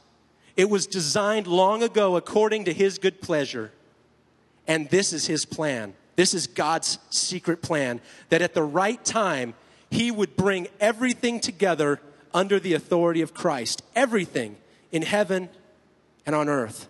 It 0.56 0.68
was 0.68 0.86
designed 0.86 1.46
long 1.46 1.82
ago 1.82 2.16
according 2.16 2.64
to 2.64 2.72
his 2.72 2.98
good 2.98 3.20
pleasure. 3.20 3.72
And 4.66 4.88
this 4.90 5.12
is 5.12 5.26
his 5.26 5.44
plan. 5.44 5.94
This 6.16 6.34
is 6.34 6.46
God's 6.46 6.98
secret 7.10 7.62
plan 7.62 8.00
that 8.28 8.42
at 8.42 8.54
the 8.54 8.62
right 8.62 9.02
time, 9.04 9.54
he 9.90 10.10
would 10.10 10.36
bring 10.36 10.68
everything 10.78 11.40
together 11.40 12.00
under 12.32 12.60
the 12.60 12.74
authority 12.74 13.22
of 13.22 13.34
Christ. 13.34 13.82
Everything 13.96 14.56
in 14.92 15.02
heaven 15.02 15.48
and 16.26 16.34
on 16.34 16.48
earth. 16.48 16.88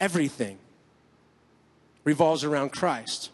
Everything 0.00 0.58
revolves 2.04 2.44
around 2.44 2.70
Christ. 2.70 3.30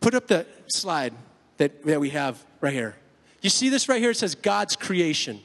Put 0.00 0.14
up 0.14 0.28
the 0.28 0.46
slide 0.68 1.12
that, 1.58 1.82
that 1.84 2.00
we 2.00 2.10
have 2.10 2.44
right 2.60 2.72
here. 2.72 2.96
You 3.42 3.50
see 3.50 3.68
this 3.68 3.88
right 3.88 4.00
here? 4.00 4.10
It 4.10 4.16
says 4.16 4.34
God's 4.34 4.76
creation. 4.76 5.40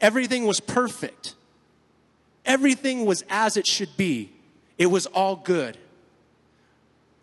Everything 0.00 0.46
was 0.46 0.60
perfect. 0.60 1.34
Everything 2.44 3.04
was 3.04 3.24
as 3.28 3.56
it 3.56 3.66
should 3.66 3.96
be. 3.96 4.32
It 4.76 4.86
was 4.86 5.06
all 5.06 5.36
good. 5.36 5.76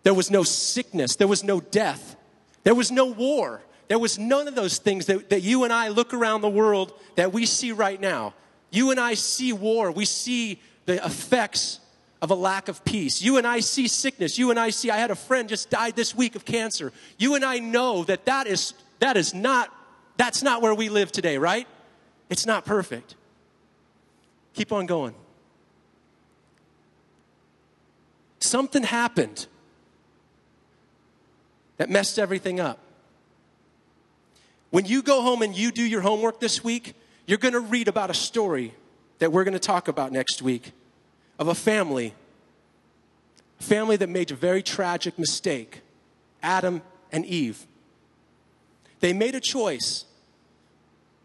There 0.04 0.14
was 0.14 0.30
no 0.30 0.44
sickness. 0.44 1.16
There 1.16 1.28
was 1.28 1.44
no 1.44 1.60
death. 1.62 2.16
There 2.64 2.76
was 2.76 2.92
no 2.92 3.06
war. 3.06 3.62
There 3.88 4.00
was 4.00 4.18
none 4.18 4.48
of 4.48 4.56
those 4.56 4.78
things 4.78 5.06
that, 5.06 5.30
that 5.30 5.42
you 5.42 5.64
and 5.64 5.72
I 5.72 5.90
look 5.90 6.14
around 6.14 6.42
the 6.42 6.50
world 6.50 6.94
that 7.16 7.32
we 7.32 7.46
see 7.46 7.72
right 7.72 8.00
now. 8.00 8.34
You 8.72 8.92
and 8.92 9.00
I 9.00 9.14
see 9.14 9.54
war. 9.54 9.92
We 9.92 10.06
see 10.06 10.60
the 10.86 11.04
effects 11.06 11.80
of 12.22 12.32
a 12.32 12.36
lack 12.36 12.68
of 12.68 12.84
peace. 12.84 13.22
You 13.22 13.38
and 13.38 13.46
I 13.46 13.60
see 13.60 13.88
sickness. 13.88 14.38
You 14.38 14.50
and 14.50 14.60
I 14.60 14.72
see, 14.72 14.90
I 14.90 14.98
had 14.98 15.12
a 15.12 15.16
friend 15.16 15.48
just 15.48 15.70
died 15.70 15.96
this 15.96 16.16
week 16.16 16.36
of 16.36 16.46
cancer. 16.46 16.92
You 17.18 17.36
and 17.36 17.46
I 17.46 17.60
know 17.60 18.04
that 18.06 18.26
that 18.26 18.48
is, 18.48 18.74
that 19.00 19.18
is 19.18 19.34
not, 19.34 19.72
that's 20.18 20.42
not 20.42 20.62
where 20.62 20.74
we 20.74 20.90
live 20.90 21.12
today, 21.12 21.38
right? 21.38 21.68
It's 22.30 22.46
not 22.46 22.66
perfect. 22.66 23.16
Keep 24.54 24.72
on 24.72 24.86
going. 24.86 25.14
Something 28.40 28.84
happened 28.84 29.48
that 31.78 31.90
messed 31.90 32.18
everything 32.18 32.60
up. 32.60 32.80
When 34.76 34.84
you 34.84 35.02
go 35.04 35.22
home 35.22 35.42
and 35.42 35.56
you 35.56 35.72
do 35.72 35.84
your 35.84 36.02
homework 36.02 36.42
this 36.42 36.62
week, 36.62 36.96
you're 37.26 37.38
going 37.38 37.54
to 37.54 37.62
read 37.62 37.88
about 37.88 38.10
a 38.10 38.14
story 38.14 38.74
that 39.20 39.32
we're 39.32 39.46
going 39.46 39.54
to 39.54 39.58
talk 39.58 39.88
about 39.88 40.12
next 40.12 40.42
week 40.42 40.74
of 41.40 41.48
a 41.48 41.56
family, 41.56 42.14
a 43.58 43.64
family 43.64 43.96
that 43.96 44.10
made 44.10 44.32
a 44.32 44.36
very 44.36 44.62
tragic 44.62 45.18
mistake 45.18 45.80
Adam 46.44 46.82
and 47.10 47.26
Eve. 47.26 47.66
They 49.00 49.14
made 49.14 49.34
a 49.34 49.40
choice 49.40 50.04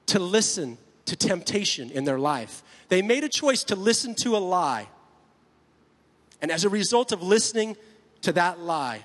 to 0.06 0.20
listen 0.20 0.78
to 1.06 1.16
temptation 1.16 1.90
in 1.90 2.04
their 2.04 2.20
life. 2.20 2.62
They 2.88 3.02
made 3.02 3.24
a 3.24 3.28
choice 3.28 3.64
to 3.64 3.74
listen 3.74 4.14
to 4.22 4.36
a 4.36 4.38
lie. 4.38 4.86
And 6.40 6.52
as 6.52 6.62
a 6.62 6.68
result 6.68 7.10
of 7.10 7.20
listening 7.20 7.76
to 8.22 8.30
that 8.30 8.60
lie, 8.60 9.04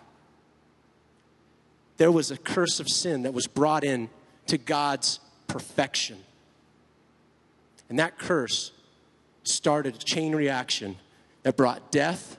there 1.97 2.11
was 2.11 2.29
a 2.29 2.37
curse 2.37 2.79
of 2.79 2.87
sin 2.87 3.23
that 3.23 3.33
was 3.33 3.47
brought 3.47 3.83
in 3.83 4.07
to 4.47 4.57
God's 4.57 5.19
perfection. 5.47 6.17
And 7.89 7.99
that 7.99 8.17
curse 8.17 8.71
started 9.43 9.95
a 9.95 9.99
chain 9.99 10.35
reaction 10.35 10.97
that 11.43 11.55
brought 11.55 11.91
death, 11.91 12.37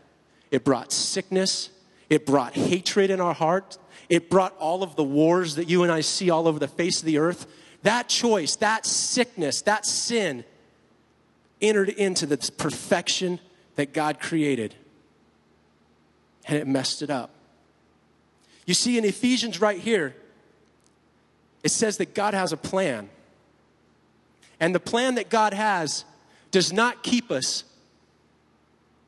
it 0.50 0.64
brought 0.64 0.92
sickness, 0.92 1.70
it 2.10 2.26
brought 2.26 2.54
hatred 2.54 3.10
in 3.10 3.20
our 3.20 3.34
heart, 3.34 3.78
it 4.08 4.30
brought 4.30 4.56
all 4.58 4.82
of 4.82 4.96
the 4.96 5.04
wars 5.04 5.56
that 5.56 5.68
you 5.68 5.82
and 5.82 5.92
I 5.92 6.00
see 6.00 6.30
all 6.30 6.46
over 6.48 6.58
the 6.58 6.68
face 6.68 7.00
of 7.00 7.06
the 7.06 7.18
earth. 7.18 7.46
That 7.82 8.08
choice, 8.08 8.56
that 8.56 8.86
sickness, 8.86 9.62
that 9.62 9.86
sin 9.86 10.44
entered 11.60 11.88
into 11.88 12.26
the 12.26 12.36
perfection 12.56 13.40
that 13.76 13.92
God 13.92 14.20
created. 14.20 14.74
And 16.48 16.58
it 16.58 16.66
messed 16.66 17.02
it 17.02 17.10
up. 17.10 17.30
You 18.66 18.74
see, 18.74 18.98
in 18.98 19.04
Ephesians 19.04 19.60
right 19.60 19.78
here, 19.78 20.16
it 21.66 21.72
says 21.72 21.96
that 21.96 22.14
God 22.14 22.32
has 22.32 22.52
a 22.52 22.56
plan. 22.56 23.08
And 24.60 24.72
the 24.72 24.78
plan 24.78 25.16
that 25.16 25.28
God 25.28 25.52
has 25.52 26.04
does 26.52 26.72
not 26.72 27.02
keep 27.02 27.32
us 27.32 27.64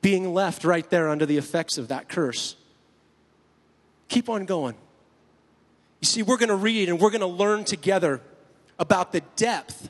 being 0.03 0.35
left 0.35 0.65
right 0.65 0.91
there 0.91 1.09
under 1.09 1.25
the 1.25 1.37
effects 1.37 1.79
of 1.79 1.87
that 1.87 2.09
curse. 2.09 2.57
Keep 4.09 4.29
on 4.29 4.45
going. 4.45 4.75
You 6.01 6.07
see, 6.07 6.25
we're 6.25 6.37
going 6.37 6.49
to 6.49 6.57
read 6.57 6.89
and 6.89 6.99
we're 6.99 7.11
going 7.11 7.21
to 7.21 7.29
learn 7.29 7.63
together 7.63 8.21
about 8.77 9.13
the 9.13 9.21
depth 9.37 9.89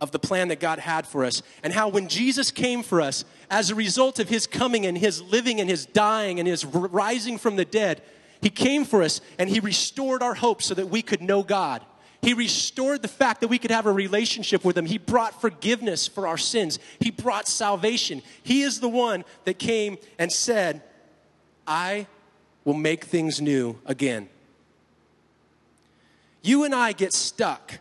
of 0.00 0.12
the 0.12 0.18
plan 0.20 0.46
that 0.46 0.60
God 0.60 0.78
had 0.78 1.08
for 1.08 1.24
us, 1.24 1.42
and 1.64 1.72
how 1.72 1.88
when 1.88 2.06
Jesus 2.06 2.52
came 2.52 2.84
for 2.84 3.00
us, 3.00 3.24
as 3.50 3.70
a 3.70 3.74
result 3.74 4.20
of 4.20 4.28
his 4.28 4.46
coming 4.46 4.86
and 4.86 4.96
his 4.96 5.20
living 5.20 5.60
and 5.60 5.68
his 5.68 5.86
dying 5.86 6.38
and 6.38 6.46
his 6.46 6.64
rising 6.64 7.36
from 7.36 7.56
the 7.56 7.64
dead, 7.64 8.00
he 8.40 8.50
came 8.50 8.84
for 8.84 9.02
us 9.02 9.20
and 9.38 9.48
he 9.48 9.60
restored 9.60 10.22
our 10.22 10.34
hope 10.34 10.62
so 10.62 10.74
that 10.74 10.88
we 10.88 11.02
could 11.02 11.22
know 11.22 11.42
God. 11.42 11.84
He 12.20 12.34
restored 12.34 13.02
the 13.02 13.08
fact 13.08 13.40
that 13.40 13.48
we 13.48 13.58
could 13.58 13.70
have 13.70 13.86
a 13.86 13.92
relationship 13.92 14.64
with 14.64 14.76
Him. 14.76 14.86
He 14.86 14.98
brought 14.98 15.40
forgiveness 15.40 16.08
for 16.08 16.26
our 16.26 16.38
sins. 16.38 16.78
He 16.98 17.10
brought 17.10 17.46
salvation. 17.46 18.22
He 18.42 18.62
is 18.62 18.80
the 18.80 18.88
one 18.88 19.24
that 19.44 19.58
came 19.58 19.98
and 20.18 20.32
said, 20.32 20.82
I 21.66 22.06
will 22.64 22.74
make 22.74 23.04
things 23.04 23.40
new 23.40 23.78
again. 23.86 24.28
You 26.42 26.64
and 26.64 26.74
I 26.74 26.92
get 26.92 27.12
stuck 27.12 27.78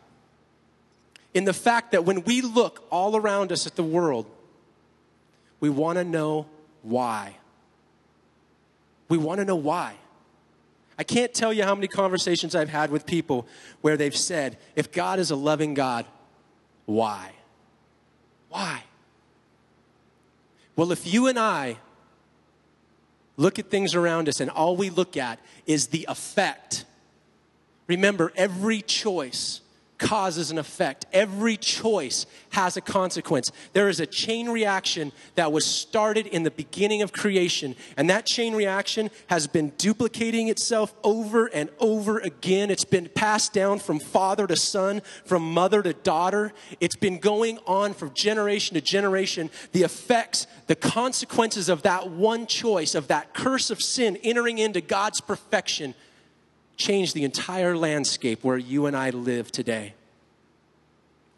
in 1.34 1.46
the 1.46 1.54
fact 1.54 1.92
that 1.92 2.06
when 2.06 2.24
we 2.24 2.42
look 2.42 2.86
all 2.92 3.16
around 3.16 3.52
us 3.52 3.66
at 3.66 3.76
the 3.76 3.84
world, 3.84 4.28
we 5.60 5.70
want 5.70 5.98
to 5.98 6.04
know 6.04 6.46
why. 6.84 7.38
We 9.10 9.18
want 9.18 9.40
to 9.40 9.46
know 9.46 9.56
why. 9.56 9.96
I 10.98 11.04
can't 11.04 11.34
tell 11.34 11.54
you 11.54 11.64
how 11.64 11.76
many 11.76 11.88
conversations 11.88 12.56
I've 12.56 12.70
had 12.70 12.90
with 12.90 13.06
people 13.06 13.48
where 13.82 13.98
they've 13.98 14.16
said, 14.16 14.58
if 14.76 14.92
God 14.92 15.20
is 15.20 15.30
a 15.30 15.36
loving 15.36 15.74
God, 15.74 16.06
why? 16.86 17.32
Why? 18.50 18.84
Well, 20.76 20.92
if 20.92 21.12
you 21.12 21.28
and 21.28 21.38
I 21.38 21.78
look 23.36 23.60
at 23.60 23.70
things 23.70 23.94
around 23.94 24.28
us 24.28 24.40
and 24.40 24.50
all 24.50 24.76
we 24.76 24.90
look 24.90 25.18
at 25.18 25.40
is 25.66 25.88
the 25.88 26.06
effect, 26.10 26.86
remember, 27.86 28.32
every 28.36 28.82
choice 28.82 29.62
causes 29.98 30.52
an 30.52 30.58
effect. 30.58 31.06
Every 31.12 31.58
choice 31.58 32.26
has 32.52 32.78
a 32.78 32.82
consequence. 32.82 33.52
There 33.74 33.90
is 33.90 34.00
a 34.00 34.06
chain 34.06 34.50
reaction 34.50 35.12
that 35.36 35.52
was 35.52 35.66
started 35.66 36.28
in 36.28 36.44
the 36.44 36.52
beginning 36.52 37.02
of 37.02 37.12
creation, 37.12 37.76
and 37.96 38.10
that 38.10 38.26
chain 38.26 38.54
reaction 38.54 39.10
has 39.28 39.48
been 39.48 39.70
duplicating 39.78 40.48
itself 40.48 40.94
over 41.04 41.48
and 41.48 41.70
over 41.80 42.20
again. 42.20 42.70
It's 42.70 42.86
been 42.86 43.10
passed 43.10 43.54
down 43.54 43.80
from 43.80 44.00
father 44.00 44.48
to 44.48 44.56
son, 44.56 45.02
from 45.26 45.54
mother 45.54 45.82
to 45.82 45.94
daughter. 45.94 46.54
It's 46.80 46.96
been 46.96 47.20
going 47.20 47.60
on 47.66 47.94
from 47.94 48.14
generation 48.14 48.76
to 48.76 48.82
generation. 48.82 49.50
The 49.72 49.84
effects, 49.84 50.48
the 50.68 50.76
consequences 50.76 51.70
of 51.70 51.84
that 51.84 52.10
one 52.10 52.46
choice, 52.48 52.96
of 52.96 53.08
that 53.08 53.34
curse 53.34 53.70
of 53.70 53.82
sin 53.82 54.18
entering 54.24 54.58
into 54.58 54.82
God's 54.82 55.22
perfection 55.22 55.96
change 56.78 57.14
the 57.14 57.24
entire 57.24 57.76
landscape 57.76 58.44
where 58.44 58.58
you 58.58 58.86
and 58.86 58.96
I 58.96 59.10
live 59.10 59.52
today. 59.52 59.96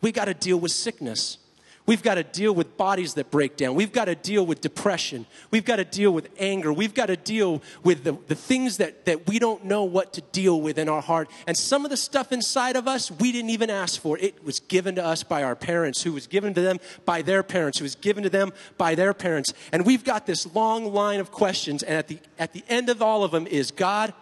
We 0.01 0.11
got 0.11 0.25
to 0.25 0.33
deal 0.33 0.59
with 0.59 0.71
sickness. 0.71 1.37
We've 1.85 2.03
got 2.03 2.15
to 2.15 2.23
deal 2.23 2.53
with 2.53 2.77
bodies 2.77 3.15
that 3.15 3.31
break 3.31 3.57
down. 3.57 3.73
We've 3.73 3.91
got 3.91 4.05
to 4.05 4.13
deal 4.13 4.45
with 4.45 4.61
depression. 4.61 5.25
We've 5.49 5.65
got 5.65 5.77
to 5.77 5.83
deal 5.83 6.11
with 6.11 6.29
anger. 6.37 6.71
We've 6.71 6.93
got 6.93 7.07
to 7.07 7.17
deal 7.17 7.63
with 7.83 8.03
the, 8.03 8.15
the 8.27 8.35
things 8.35 8.77
that, 8.77 9.05
that 9.05 9.27
we 9.27 9.39
don't 9.39 9.65
know 9.65 9.85
what 9.85 10.13
to 10.13 10.21
deal 10.21 10.61
with 10.61 10.77
in 10.77 10.87
our 10.87 11.01
heart. 11.01 11.31
And 11.47 11.57
some 11.57 11.85
of 11.85 11.89
the 11.89 11.97
stuff 11.97 12.31
inside 12.31 12.75
of 12.75 12.87
us, 12.87 13.09
we 13.09 13.31
didn't 13.31 13.49
even 13.49 13.71
ask 13.71 13.99
for. 13.99 14.19
It 14.19 14.45
was 14.45 14.59
given 14.59 14.95
to 14.95 15.03
us 15.03 15.23
by 15.23 15.41
our 15.41 15.55
parents, 15.55 16.03
who 16.03 16.13
was 16.13 16.27
given 16.27 16.53
to 16.53 16.61
them 16.61 16.79
by 17.05 17.23
their 17.23 17.41
parents, 17.41 17.79
who 17.79 17.85
was 17.85 17.95
given 17.95 18.21
to 18.21 18.29
them 18.29 18.53
by 18.77 18.93
their 18.93 19.15
parents. 19.15 19.51
And 19.71 19.83
we've 19.83 20.03
got 20.03 20.27
this 20.27 20.53
long 20.53 20.93
line 20.93 21.19
of 21.19 21.31
questions. 21.31 21.81
And 21.81 21.97
at 21.97 22.07
the, 22.07 22.19
at 22.37 22.53
the 22.53 22.63
end 22.69 22.89
of 22.89 23.01
all 23.01 23.23
of 23.23 23.31
them 23.31 23.47
is 23.47 23.71
God, 23.71 24.13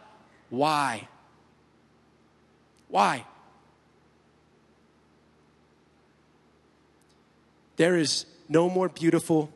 why? 0.50 1.08
Why? 2.90 3.26
There 7.76 7.98
is 7.98 8.26
no 8.50 8.70
more 8.70 8.90
beautiful 8.90 9.52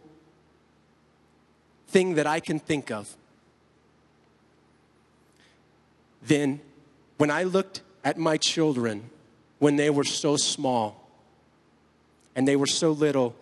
thing 1.87 2.15
that 2.15 2.27
I 2.27 2.39
can 2.39 2.59
think 2.59 2.91
of 2.91 3.15
than 6.21 6.59
when 7.17 7.31
I 7.31 7.43
looked 7.43 7.81
at 8.03 8.17
my 8.17 8.37
children 8.37 9.09
when 9.59 9.75
they 9.75 9.89
were 9.89 10.03
so 10.03 10.37
small 10.37 11.07
and 12.35 12.47
they 12.47 12.55
were 12.55 12.67
so 12.67 12.91
little 12.91 13.35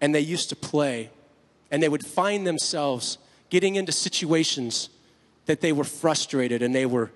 and 0.00 0.14
they 0.14 0.20
used 0.20 0.48
to 0.50 0.56
play 0.56 1.10
and 1.70 1.82
they 1.82 1.88
would 1.88 2.04
find 2.04 2.46
themselves 2.46 3.18
getting 3.50 3.76
into 3.76 3.92
situations 3.92 4.88
that 5.46 5.60
they 5.60 5.72
were 5.72 5.84
frustrated 5.84 6.62
and 6.62 6.74
they 6.74 6.86
were 6.86 7.10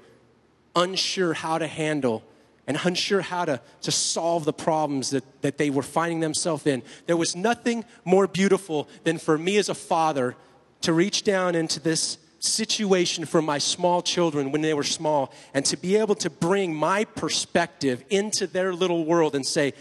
unsure 0.77 1.35
how 1.35 1.59
to 1.59 1.67
handle 1.67 2.23
and 2.67 2.79
unsure 2.85 3.23
how 3.23 3.47
to, 3.47 3.61
to 3.81 3.91
solve 3.91 4.45
the 4.45 4.53
problems 4.53 5.11
that, 5.11 5.25
that 5.43 5.57
they 5.57 5.71
were 5.71 5.83
finding 5.83 6.21
themselves 6.21 6.67
in. 6.67 6.83
There 7.07 7.17
was 7.17 7.35
nothing 7.35 7.85
more 8.05 8.27
beautiful 8.27 8.89
than 9.05 9.19
for 9.19 9.39
me 9.39 9.57
as 9.57 9.71
a 9.71 9.75
father 9.75 10.37
to 10.83 10.93
reach 10.93 11.25
down 11.25 11.55
into 11.55 11.81
this 11.81 12.19
situation 12.41 13.25
for 13.25 13.43
my 13.43 13.59
small 13.59 14.03
children 14.03 14.53
when 14.53 14.61
they 14.61 14.75
were 14.75 14.85
small 14.85 15.33
and 15.55 15.65
to 15.65 15.77
be 15.77 15.97
able 15.97 16.15
to 16.15 16.31
bring 16.31 16.75
my 16.75 17.05
perspective 17.05 18.05
into 18.11 18.47
their 18.47 18.73
little 18.73 19.05
world 19.05 19.35
and 19.35 19.45
say, 19.45 19.73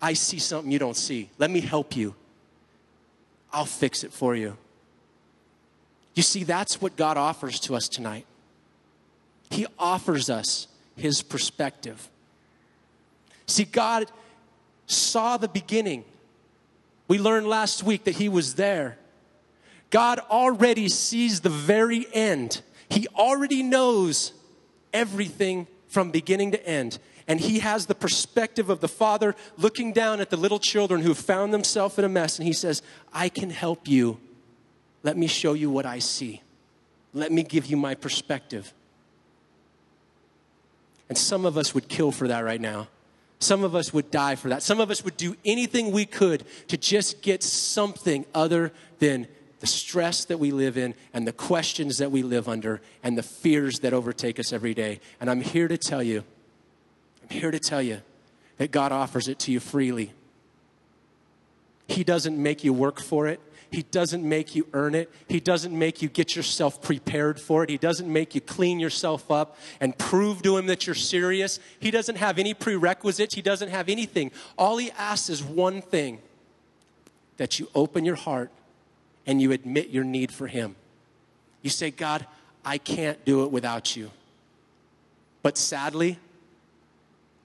I 0.00 0.12
see 0.12 0.38
something 0.38 0.70
you 0.70 0.78
don't 0.78 0.96
see. 0.96 1.30
Let 1.38 1.50
me 1.50 1.60
help 1.60 1.96
you. 1.96 2.14
I'll 3.52 3.64
fix 3.64 4.04
it 4.04 4.12
for 4.12 4.36
you. 4.36 4.56
You 6.14 6.22
see, 6.22 6.44
that's 6.44 6.80
what 6.80 6.96
God 6.96 7.16
offers 7.16 7.58
to 7.60 7.74
us 7.74 7.88
tonight. 7.88 8.26
He 9.50 9.66
offers 9.78 10.30
us 10.30 10.68
His 10.96 11.22
perspective. 11.22 12.08
See, 13.46 13.64
God 13.64 14.10
saw 14.86 15.36
the 15.36 15.48
beginning. 15.48 16.04
We 17.08 17.18
learned 17.18 17.46
last 17.46 17.82
week 17.82 18.04
that 18.04 18.16
He 18.16 18.28
was 18.28 18.54
there. 18.54 18.98
God 19.90 20.18
already 20.30 20.88
sees 20.88 21.40
the 21.40 21.50
very 21.50 22.06
end. 22.12 22.62
He 22.88 23.06
already 23.08 23.62
knows 23.62 24.32
everything 24.92 25.66
from 25.88 26.10
beginning 26.10 26.52
to 26.52 26.66
end. 26.66 26.98
And 27.26 27.40
he 27.40 27.60
has 27.60 27.86
the 27.86 27.94
perspective 27.94 28.68
of 28.68 28.80
the 28.80 28.88
father 28.88 29.34
looking 29.56 29.92
down 29.92 30.20
at 30.20 30.30
the 30.30 30.36
little 30.36 30.58
children 30.58 31.00
who 31.00 31.14
found 31.14 31.54
themselves 31.54 31.98
in 31.98 32.04
a 32.04 32.08
mess. 32.08 32.38
And 32.38 32.46
he 32.46 32.52
says, 32.52 32.82
I 33.12 33.28
can 33.28 33.50
help 33.50 33.88
you. 33.88 34.18
Let 35.04 35.16
me 35.16 35.28
show 35.28 35.52
you 35.52 35.70
what 35.70 35.86
I 35.86 36.00
see. 36.00 36.42
Let 37.12 37.30
me 37.30 37.44
give 37.44 37.66
you 37.66 37.76
my 37.76 37.94
perspective. 37.94 38.74
And 41.08 41.16
some 41.16 41.46
of 41.46 41.56
us 41.56 41.74
would 41.74 41.88
kill 41.88 42.10
for 42.10 42.26
that 42.26 42.40
right 42.40 42.60
now. 42.60 42.88
Some 43.38 43.62
of 43.62 43.76
us 43.76 43.92
would 43.92 44.10
die 44.10 44.34
for 44.34 44.48
that. 44.48 44.62
Some 44.62 44.80
of 44.80 44.90
us 44.90 45.04
would 45.04 45.16
do 45.16 45.36
anything 45.44 45.92
we 45.92 46.06
could 46.06 46.44
to 46.68 46.78
just 46.78 47.20
get 47.20 47.42
something 47.42 48.24
other 48.34 48.72
than 48.98 49.28
the 49.60 49.66
stress 49.66 50.24
that 50.24 50.38
we 50.38 50.50
live 50.50 50.78
in 50.78 50.94
and 51.12 51.26
the 51.26 51.32
questions 51.32 51.98
that 51.98 52.10
we 52.10 52.22
live 52.22 52.48
under 52.48 52.80
and 53.02 53.18
the 53.18 53.22
fears 53.22 53.80
that 53.80 53.92
overtake 53.92 54.40
us 54.40 54.52
every 54.52 54.72
day. 54.72 55.00
And 55.20 55.30
I'm 55.30 55.42
here 55.42 55.68
to 55.68 55.76
tell 55.76 56.02
you, 56.02 56.24
I'm 57.22 57.28
here 57.28 57.50
to 57.50 57.58
tell 57.58 57.82
you 57.82 58.00
that 58.56 58.70
God 58.70 58.92
offers 58.92 59.28
it 59.28 59.38
to 59.40 59.52
you 59.52 59.60
freely. 59.60 60.12
He 61.86 62.02
doesn't 62.02 62.42
make 62.42 62.64
you 62.64 62.72
work 62.72 63.00
for 63.00 63.26
it. 63.26 63.40
He 63.70 63.82
doesn't 63.82 64.26
make 64.26 64.54
you 64.54 64.66
earn 64.72 64.94
it. 64.94 65.10
He 65.28 65.40
doesn't 65.40 65.76
make 65.76 66.02
you 66.02 66.08
get 66.08 66.36
yourself 66.36 66.80
prepared 66.82 67.40
for 67.40 67.64
it. 67.64 67.70
He 67.70 67.78
doesn't 67.78 68.10
make 68.10 68.34
you 68.34 68.40
clean 68.40 68.78
yourself 68.78 69.30
up 69.30 69.56
and 69.80 69.96
prove 69.98 70.42
to 70.42 70.56
him 70.56 70.66
that 70.66 70.86
you're 70.86 70.94
serious. 70.94 71.58
He 71.80 71.90
doesn't 71.90 72.16
have 72.16 72.38
any 72.38 72.54
prerequisites. 72.54 73.34
He 73.34 73.42
doesn't 73.42 73.70
have 73.70 73.88
anything. 73.88 74.30
All 74.56 74.76
he 74.76 74.90
asks 74.92 75.28
is 75.28 75.42
one 75.42 75.82
thing 75.82 76.20
that 77.36 77.58
you 77.58 77.68
open 77.74 78.04
your 78.04 78.14
heart 78.14 78.50
and 79.26 79.40
you 79.42 79.52
admit 79.52 79.88
your 79.88 80.04
need 80.04 80.30
for 80.30 80.46
him. 80.46 80.76
You 81.62 81.70
say, 81.70 81.90
God, 81.90 82.26
I 82.64 82.78
can't 82.78 83.24
do 83.24 83.44
it 83.44 83.50
without 83.50 83.96
you. 83.96 84.10
But 85.42 85.58
sadly, 85.58 86.18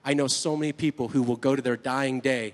I 0.06 0.14
know 0.14 0.28
so 0.28 0.56
many 0.56 0.74
people 0.74 1.10
who 1.10 1.22
will 1.22 1.36
go 1.36 1.56
to 1.56 1.62
their 1.62 1.78
dying 1.78 2.20
day 2.20 2.54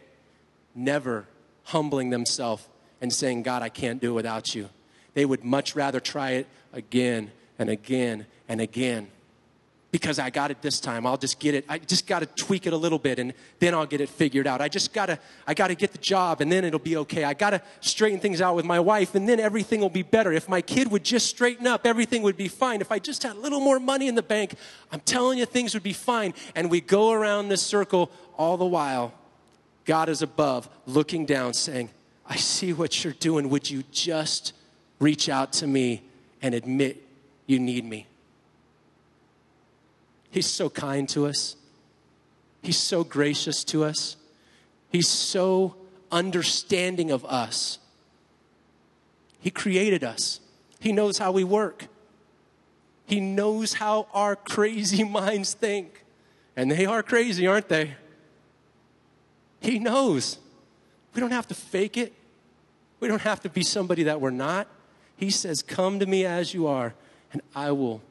never 0.73 1.25
humbling 1.63 2.10
themselves 2.10 2.67
and 3.06 3.13
saying, 3.13 3.44
God, 3.44 3.62
I 3.62 3.70
can't 3.70 4.02
do 4.02 4.10
it 4.10 4.13
without 4.13 4.56
you. 4.56 4.68
They 5.13 5.26
would 5.26 5.44
much 5.44 5.76
rather 5.76 6.00
try 6.00 6.32
it 6.32 6.48
again 6.74 7.32
and 7.60 7.70
again 7.70 8.26
and 8.50 8.60
again. 8.60 9.10
Because 9.91 10.18
I 10.18 10.32
got 10.32 10.50
it 10.50 10.63
this 10.63 10.80
time. 10.80 11.06
I'll 11.06 11.18
just 11.18 11.39
get 11.39 11.54
it. 11.54 11.65
I 11.70 11.78
just 11.78 12.08
got 12.08 12.20
to 12.20 12.26
tweak 12.26 12.65
it 12.65 12.74
a 12.74 12.78
little 12.78 12.98
bit 12.98 13.20
and 13.20 13.32
then 13.60 13.76
I'll 13.76 13.86
get 13.86 14.02
it 14.02 14.10
figured 14.10 14.48
out. 14.48 14.60
I 14.60 14.70
just 14.70 14.91
got 14.91 15.06
to 15.06 15.20
I 15.46 15.54
got 15.54 15.68
to 15.68 15.76
get 15.76 15.91
the 15.91 16.00
job 16.00 16.41
and 16.41 16.52
then 16.52 16.65
it'll 16.65 16.80
be 16.80 16.98
okay. 16.98 17.24
I 17.24 17.36
got 17.36 17.52
to 17.52 17.62
straighten 17.80 18.20
things 18.20 18.41
out 18.41 18.56
with 18.56 18.65
my 18.65 18.80
wife 18.80 19.13
and 19.13 19.30
then 19.30 19.39
everything 19.39 19.82
will 19.82 19.89
be 19.89 20.02
better. 20.02 20.34
If 20.34 20.50
my 20.50 20.62
kid 20.62 20.89
would 20.91 21.04
just 21.04 21.28
straighten 21.28 21.68
up, 21.68 21.86
everything 21.86 22.24
would 22.24 22.36
be 22.36 22.48
fine. 22.48 22.82
If 22.82 22.91
I 22.91 22.98
just 22.98 23.22
had 23.22 23.36
a 23.36 23.39
little 23.39 23.62
more 23.62 23.80
money 23.80 24.08
in 24.08 24.15
the 24.15 24.24
bank, 24.24 24.56
I'm 24.91 25.02
telling 25.02 25.38
you 25.38 25.46
things 25.46 25.76
would 25.76 25.84
be 25.84 25.94
fine. 25.94 26.34
And 26.56 26.72
we 26.72 26.82
go 26.82 27.12
around 27.12 27.50
this 27.50 27.62
circle 27.62 28.12
all 28.36 28.58
the 28.58 28.65
while. 28.65 29.13
God 29.86 30.10
is 30.10 30.24
above, 30.24 30.68
looking 30.88 31.28
down, 31.28 31.54
saying, 31.54 31.91
I 32.27 32.35
see 32.38 32.73
what 32.73 33.03
you're 33.03 33.13
doing. 33.13 33.49
Would 33.49 33.69
you 33.69 33.83
just 33.91 34.53
reach 34.99 35.29
out 35.29 35.53
to 35.53 35.67
me 35.67 36.03
and 36.41 36.55
admit 36.55 37.03
you 37.45 37.59
need 37.59 37.85
me? 37.85 38.07
He's 40.31 40.47
so 40.47 40.69
kind 40.69 41.07
to 41.09 41.27
us. 41.27 41.55
He's 42.61 42.77
so 42.77 43.03
gracious 43.03 43.63
to 43.65 43.83
us. 43.83 44.17
He's 44.91 45.07
so 45.07 45.75
understanding 46.11 47.11
of 47.11 47.23
us. 47.25 47.79
He 49.39 49.51
created 49.51 50.03
us. 50.03 50.39
He 50.79 50.91
knows 50.91 51.19
how 51.19 51.31
we 51.31 51.43
work. 51.43 51.88
He 53.05 53.19
knows 53.19 53.73
how 53.73 54.07
our 54.13 54.35
crazy 54.35 55.03
minds 55.07 55.53
think. 55.53 56.03
And 56.55 56.71
they 56.71 56.85
are 56.85 57.03
crazy, 57.03 57.45
aren't 57.45 57.69
they? 57.69 57.95
He 59.59 59.79
knows. 59.79 60.39
We 61.15 61.21
don't 61.21 61.32
have 61.32 61.47
to 61.47 61.56
fake 61.56 61.97
it. 61.97 62.13
We 62.99 63.08
don't 63.08 63.21
have 63.21 63.41
to 63.41 63.49
be 63.49 63.63
somebody 63.63 64.04
that 64.04 64.21
we're 64.21 64.30
not. 64.30 64.67
He 65.17 65.30
says, 65.30 65.62
Come 65.62 65.99
to 65.99 66.06
me 66.06 66.25
as 66.25 66.54
you 66.54 66.67
are, 66.67 66.93
and 67.32 67.41
I 67.56 67.71
will 67.71 68.01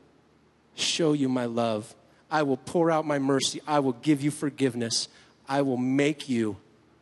show 0.75 1.12
you 1.12 1.29
my 1.29 1.45
love. 1.45 1.95
I 2.31 2.43
will 2.43 2.57
pour 2.57 2.90
out 2.90 3.07
my 3.07 3.19
mercy. 3.19 3.61
I 3.67 3.79
will 3.79 3.93
give 3.93 4.23
you 4.23 4.31
forgiveness. 4.31 5.09
I 5.49 5.62
will 5.62 5.77
make 5.77 6.29
you 6.29 6.57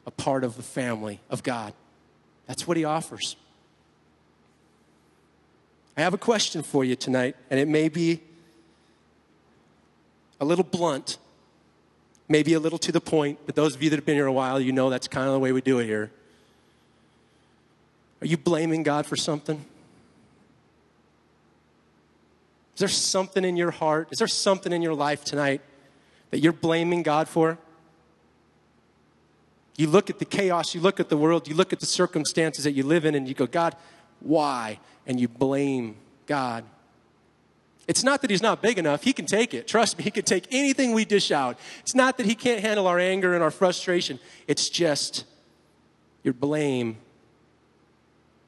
a 0.04 0.10
part 0.10 0.42
of 0.42 0.56
the 0.56 0.62
family 0.62 1.20
of 1.30 1.42
God. 1.42 1.72
That's 2.46 2.66
what 2.66 2.76
he 2.76 2.84
offers. 2.84 3.36
I 5.96 6.00
have 6.00 6.14
a 6.14 6.18
question 6.18 6.62
for 6.62 6.84
you 6.84 6.96
tonight, 6.96 7.36
and 7.50 7.60
it 7.60 7.68
may 7.68 7.88
be 7.88 8.20
a 10.40 10.44
little 10.44 10.64
blunt, 10.64 11.18
maybe 12.28 12.54
a 12.54 12.60
little 12.60 12.78
to 12.78 12.92
the 12.92 13.00
point, 13.00 13.38
but 13.46 13.54
those 13.54 13.74
of 13.74 13.82
you 13.82 13.90
that 13.90 13.96
have 13.96 14.06
been 14.06 14.16
here 14.16 14.26
a 14.26 14.32
while, 14.32 14.60
you 14.60 14.72
know 14.72 14.90
that's 14.90 15.08
kind 15.08 15.26
of 15.26 15.32
the 15.32 15.38
way 15.38 15.52
we 15.52 15.60
do 15.60 15.78
it 15.78 15.86
here. 15.86 16.10
Are 18.20 18.26
you 18.26 18.36
blaming 18.36 18.82
God 18.82 19.04
for 19.04 19.16
something? 19.16 19.64
Is 22.74 22.78
there 22.78 22.88
something 22.88 23.44
in 23.44 23.56
your 23.56 23.70
heart? 23.70 24.08
Is 24.12 24.18
there 24.18 24.28
something 24.28 24.72
in 24.72 24.80
your 24.80 24.94
life 24.94 25.24
tonight 25.24 25.60
that 26.30 26.38
you're 26.38 26.52
blaming 26.52 27.02
God 27.02 27.28
for? 27.28 27.58
You 29.76 29.88
look 29.88 30.10
at 30.10 30.18
the 30.18 30.24
chaos, 30.24 30.74
you 30.74 30.80
look 30.80 31.00
at 31.00 31.08
the 31.08 31.16
world, 31.16 31.48
you 31.48 31.54
look 31.54 31.72
at 31.72 31.80
the 31.80 31.86
circumstances 31.86 32.64
that 32.64 32.72
you 32.72 32.84
live 32.84 33.04
in, 33.04 33.14
and 33.14 33.26
you 33.26 33.34
go, 33.34 33.46
God, 33.46 33.74
why? 34.20 34.78
And 35.06 35.18
you 35.18 35.28
blame 35.28 35.96
God. 36.26 36.64
It's 37.88 38.04
not 38.04 38.22
that 38.22 38.30
he's 38.30 38.42
not 38.42 38.62
big 38.62 38.78
enough. 38.78 39.02
He 39.02 39.12
can 39.12 39.26
take 39.26 39.54
it. 39.54 39.66
Trust 39.66 39.98
me, 39.98 40.04
he 40.04 40.10
can 40.10 40.24
take 40.24 40.46
anything 40.52 40.92
we 40.92 41.04
dish 41.04 41.32
out. 41.32 41.58
It's 41.80 41.94
not 41.94 42.16
that 42.18 42.26
he 42.26 42.34
can't 42.34 42.60
handle 42.60 42.86
our 42.86 42.98
anger 42.98 43.34
and 43.34 43.42
our 43.42 43.50
frustration. 43.50 44.20
It's 44.46 44.68
just 44.68 45.24
your 46.22 46.34
blame 46.34 46.98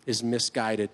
is 0.07 0.23
misguided. 0.23 0.91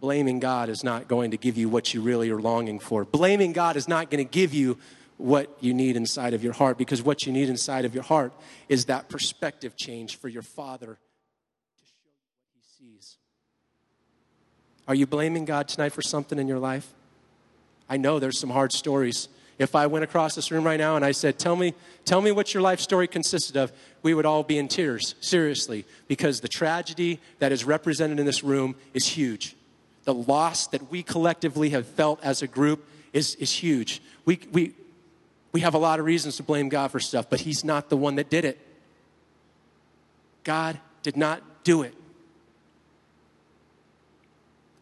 Blaming 0.00 0.38
God 0.38 0.68
is 0.68 0.84
not 0.84 1.08
going 1.08 1.30
to 1.30 1.36
give 1.36 1.56
you 1.56 1.68
what 1.68 1.94
you 1.94 2.00
really 2.00 2.30
are 2.30 2.40
longing 2.40 2.78
for. 2.78 3.04
Blaming 3.04 3.52
God 3.52 3.76
is 3.76 3.88
not 3.88 4.10
going 4.10 4.24
to 4.24 4.30
give 4.30 4.54
you 4.54 4.78
what 5.16 5.56
you 5.60 5.72
need 5.72 5.96
inside 5.96 6.34
of 6.34 6.42
your 6.42 6.52
heart 6.52 6.76
because 6.76 7.02
what 7.02 7.26
you 7.26 7.32
need 7.32 7.48
inside 7.48 7.84
of 7.84 7.94
your 7.94 8.02
heart 8.02 8.32
is 8.68 8.86
that 8.86 9.08
perspective 9.08 9.76
change 9.76 10.16
for 10.16 10.28
your 10.28 10.42
Father 10.42 10.86
to 10.86 11.84
show 11.86 12.02
you 12.04 12.10
what 12.26 12.48
He 12.54 12.62
sees. 12.62 13.16
Are 14.86 14.94
you 14.94 15.06
blaming 15.06 15.44
God 15.44 15.68
tonight 15.68 15.92
for 15.92 16.02
something 16.02 16.38
in 16.38 16.46
your 16.46 16.58
life? 16.58 16.92
I 17.88 17.96
know 17.96 18.18
there's 18.18 18.38
some 18.38 18.50
hard 18.50 18.72
stories. 18.72 19.28
If 19.58 19.74
I 19.74 19.86
went 19.86 20.04
across 20.04 20.34
this 20.34 20.50
room 20.50 20.64
right 20.64 20.78
now 20.78 20.96
and 20.96 21.04
I 21.04 21.12
said, 21.12 21.38
Tell 21.38 21.56
me, 21.56 21.74
tell 22.04 22.20
me 22.20 22.32
what 22.32 22.52
your 22.52 22.62
life 22.62 22.80
story 22.80 23.06
consisted 23.06 23.56
of, 23.56 23.72
we 24.02 24.14
would 24.14 24.26
all 24.26 24.42
be 24.42 24.58
in 24.58 24.68
tears, 24.68 25.14
seriously, 25.20 25.84
because 26.08 26.40
the 26.40 26.48
tragedy 26.48 27.20
that 27.38 27.52
is 27.52 27.64
represented 27.64 28.18
in 28.18 28.26
this 28.26 28.42
room 28.42 28.74
is 28.92 29.06
huge. 29.06 29.56
The 30.04 30.14
loss 30.14 30.66
that 30.68 30.90
we 30.90 31.02
collectively 31.02 31.70
have 31.70 31.86
felt 31.86 32.22
as 32.22 32.42
a 32.42 32.46
group 32.46 32.86
is, 33.12 33.36
is 33.36 33.52
huge. 33.52 34.02
We, 34.24 34.40
we, 34.52 34.74
we 35.52 35.60
have 35.60 35.74
a 35.74 35.78
lot 35.78 36.00
of 36.00 36.04
reasons 36.04 36.36
to 36.36 36.42
blame 36.42 36.68
God 36.68 36.90
for 36.90 37.00
stuff, 37.00 37.30
but 37.30 37.40
He's 37.40 37.64
not 37.64 37.88
the 37.88 37.96
one 37.96 38.16
that 38.16 38.28
did 38.28 38.44
it. 38.44 38.58
God 40.42 40.78
did 41.02 41.16
not 41.16 41.42
do 41.64 41.82
it. 41.82 41.94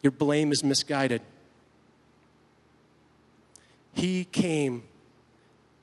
Your 0.03 0.11
blame 0.11 0.51
is 0.51 0.63
misguided. 0.63 1.21
He 3.93 4.25
came 4.25 4.83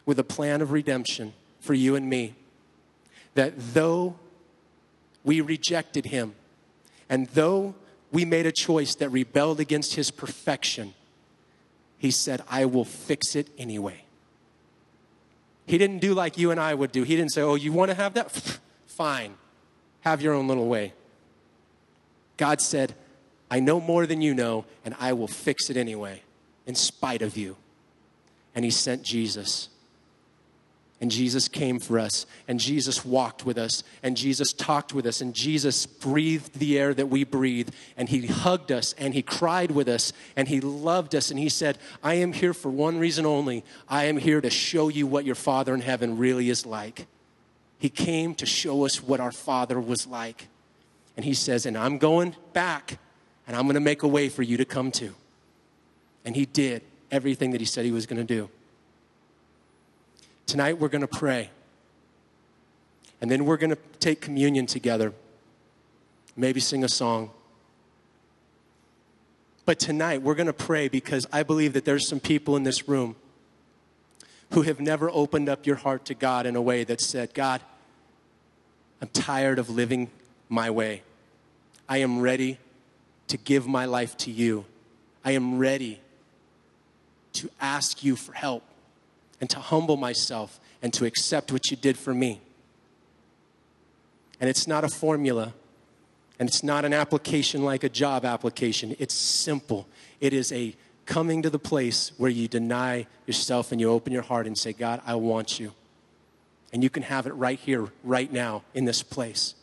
with 0.05 0.19
a 0.19 0.25
plan 0.25 0.61
of 0.61 0.73
redemption 0.73 1.33
for 1.61 1.75
you 1.75 1.97
and 1.97 2.09
me. 2.09 2.35
That 3.35 3.55
though 3.75 4.17
we 5.25 5.41
rejected 5.41 6.07
him, 6.07 6.35
and 7.09 7.29
though 7.29 7.75
we 8.13 8.25
made 8.25 8.47
a 8.47 8.53
choice 8.53 8.95
that 8.97 9.09
rebelled 9.09 9.59
against 9.59 9.95
his 9.95 10.11
perfection, 10.11 10.95
he 11.97 12.11
said, 12.11 12.43
I 12.49 12.65
will 12.67 12.85
fix 12.85 13.35
it 13.35 13.49
anyway. 13.57 14.05
He 15.67 15.79
didn't 15.79 16.01
do 16.01 16.15
like 16.15 16.37
you 16.37 16.51
and 16.51 16.59
I 16.59 16.75
would 16.75 16.91
do. 16.93 17.05
He 17.05 17.15
didn't 17.15 17.33
say, 17.33 17.43
Oh, 17.43 17.55
you 17.55 17.73
want 17.73 17.91
to 17.91 17.95
have 17.95 18.15
that? 18.15 18.59
Fine, 18.87 19.35
have 20.01 20.21
your 20.21 20.35
own 20.35 20.49
little 20.49 20.67
way. 20.67 20.93
God 22.37 22.61
said, 22.61 22.95
I 23.51 23.61
know 23.61 23.81
more 23.81 24.07
than 24.07 24.21
you 24.21 24.35
know, 24.35 24.65
and 24.85 24.95
I 25.01 25.13
will 25.13 25.27
fix 25.27 25.71
it 25.71 25.77
anyway, 25.77 26.23
in 26.67 26.75
spite 26.75 27.23
of 27.23 27.37
you. 27.37 27.57
And 28.55 28.65
He 28.65 28.71
sent 28.71 29.03
Jesus. 29.03 29.69
And 31.01 31.11
Jesus 31.11 31.49
came 31.49 31.79
for 31.79 31.99
us, 31.99 32.27
and 32.47 32.61
Jesus 32.61 33.07
walked 33.07 33.47
with 33.47 33.57
us, 33.57 33.83
and 34.03 34.19
Jesus 34.19 34.53
talked 34.53 34.93
with 34.93 35.07
us, 35.07 35.23
and 35.23 35.35
Jesus 35.35 35.87
breathed 35.87 36.59
the 36.59 36.79
air 36.79 36.93
that 36.93 37.07
we 37.07 37.25
breathe, 37.25 37.71
and 37.97 38.07
He 38.07 38.27
hugged 38.27 38.71
us, 38.71 38.95
and 38.99 39.15
He 39.15 39.23
cried 39.23 39.71
with 39.71 39.89
us, 39.89 40.13
and 40.37 40.47
He 40.47 40.61
loved 40.61 41.15
us, 41.15 41.31
and 41.31 41.41
He 41.41 41.49
said, 41.49 41.79
I 42.05 42.15
am 42.15 42.35
here 42.35 42.53
for 42.53 42.69
one 42.69 42.99
reason 42.99 43.25
only. 43.25 43.65
I 43.89 44.05
am 44.05 44.19
here 44.19 44.43
to 44.43 44.51
show 44.51 44.89
you 44.89 45.07
what 45.07 45.25
your 45.25 45.35
Father 45.35 45.73
in 45.73 45.81
heaven 45.81 46.19
really 46.19 46.51
is 46.51 46.67
like. 46.67 47.07
He 47.79 47.89
came 47.89 48.35
to 48.35 48.45
show 48.45 48.85
us 48.85 49.03
what 49.03 49.21
our 49.21 49.33
Father 49.33 49.81
was 49.81 50.07
like. 50.07 50.49
And 51.17 51.25
He 51.25 51.33
says, 51.33 51.65
And 51.65 51.79
I'm 51.79 51.97
going 51.97 52.37
back, 52.53 52.99
and 53.51 53.57
I'm 53.57 53.65
going 53.65 53.75
to 53.75 53.81
make 53.81 54.05
a 54.05 54.09
way 54.09 54.29
for 54.29 54.45
you 54.45 54.57
to 54.59 54.65
come 54.65 54.93
to. 54.93 55.13
And 56.25 56.37
He 56.37 56.47
did 56.47 56.83
everything 57.11 57.51
that 57.51 57.61
He 57.61 57.65
said 57.65 57.85
He 57.85 57.91
was 57.91 58.07
going 58.07 58.25
to 58.25 58.35
do. 58.35 58.49
Tonight 60.47 60.79
we're 60.79 60.87
going 60.89 61.01
to 61.01 61.09
pray. 61.09 61.51
And 63.21 63.29
then 63.29 63.47
we're 63.47 63.57
going 63.57 63.71
to 63.71 63.79
take 63.99 64.21
communion 64.21 64.67
together. 64.67 65.13
Maybe 66.37 66.61
sing 66.61 66.85
a 66.85 66.89
song. 66.89 67.33
But 69.65 69.81
tonight 69.81 70.23
we're 70.23 70.37
going 70.37 70.47
to 70.47 70.53
pray 70.53 70.87
because 70.87 71.27
I 71.33 71.43
believe 71.43 71.73
that 71.73 71.85
there's 71.85 72.07
some 72.07 72.21
people 72.21 72.55
in 72.55 72.63
this 72.63 72.89
room 72.89 73.17
who 74.53 74.63
have 74.63 74.79
never 74.79 75.11
opened 75.11 75.49
up 75.49 75.67
your 75.67 75.75
heart 75.75 76.05
to 76.05 76.15
God 76.15 76.47
in 76.47 76.55
a 76.55 76.63
way 76.63 76.85
that 76.85 77.01
said, 77.01 77.35
God, 77.35 77.61
I'm 79.03 79.09
tired 79.09 79.59
of 79.59 79.69
living 79.69 80.09
my 80.49 80.71
way. 80.71 81.03
I 81.89 81.99
am 81.99 82.21
ready 82.21 82.59
to 83.31 83.37
give 83.37 83.67
my 83.67 83.85
life 83.85 84.17
to 84.19 84.31
you. 84.31 84.65
I 85.25 85.33
am 85.33 85.59
ready 85.59 86.01
to 87.35 87.49
ask 87.61 88.03
you 88.05 88.17
for 88.17 88.33
help 88.33 88.65
and 89.41 89.49
to 89.51 89.61
humble 89.61 89.97
myself 89.97 90.61
and 90.83 90.93
to 90.95 91.05
accept 91.07 91.53
what 91.53 91.71
you 91.71 91.77
did 91.77 91.97
for 91.97 92.13
me. 92.13 92.41
And 94.41 94.49
it's 94.51 94.67
not 94.67 94.85
a 94.85 94.89
formula, 94.89 95.53
and 96.39 96.49
it's 96.49 96.65
not 96.65 96.85
an 96.85 96.93
application 96.93 97.65
like 97.65 97.85
a 97.85 97.89
job 97.89 98.25
application. 98.25 98.97
It's 98.99 99.15
simple. 99.15 99.87
It 100.21 100.33
is 100.33 100.51
a 100.53 100.75
coming 101.07 101.43
to 101.43 101.51
the 101.51 101.59
place 101.59 102.13
where 102.17 102.31
you 102.31 102.49
deny 102.49 103.07
yourself 103.27 103.71
and 103.71 103.81
you 103.81 103.91
open 103.91 104.13
your 104.13 104.23
heart 104.23 104.47
and 104.47 104.57
say, 104.57 104.73
God, 104.73 105.03
I 105.07 105.15
want 105.15 105.61
you. 105.61 105.73
And 106.73 106.83
you 106.83 106.91
can 106.91 107.03
have 107.03 107.27
it 107.27 107.33
right 107.33 107.59
here, 107.59 107.89
right 108.03 108.33
now, 108.33 108.63
in 108.75 108.87
this 108.87 109.03
place. 109.03 109.55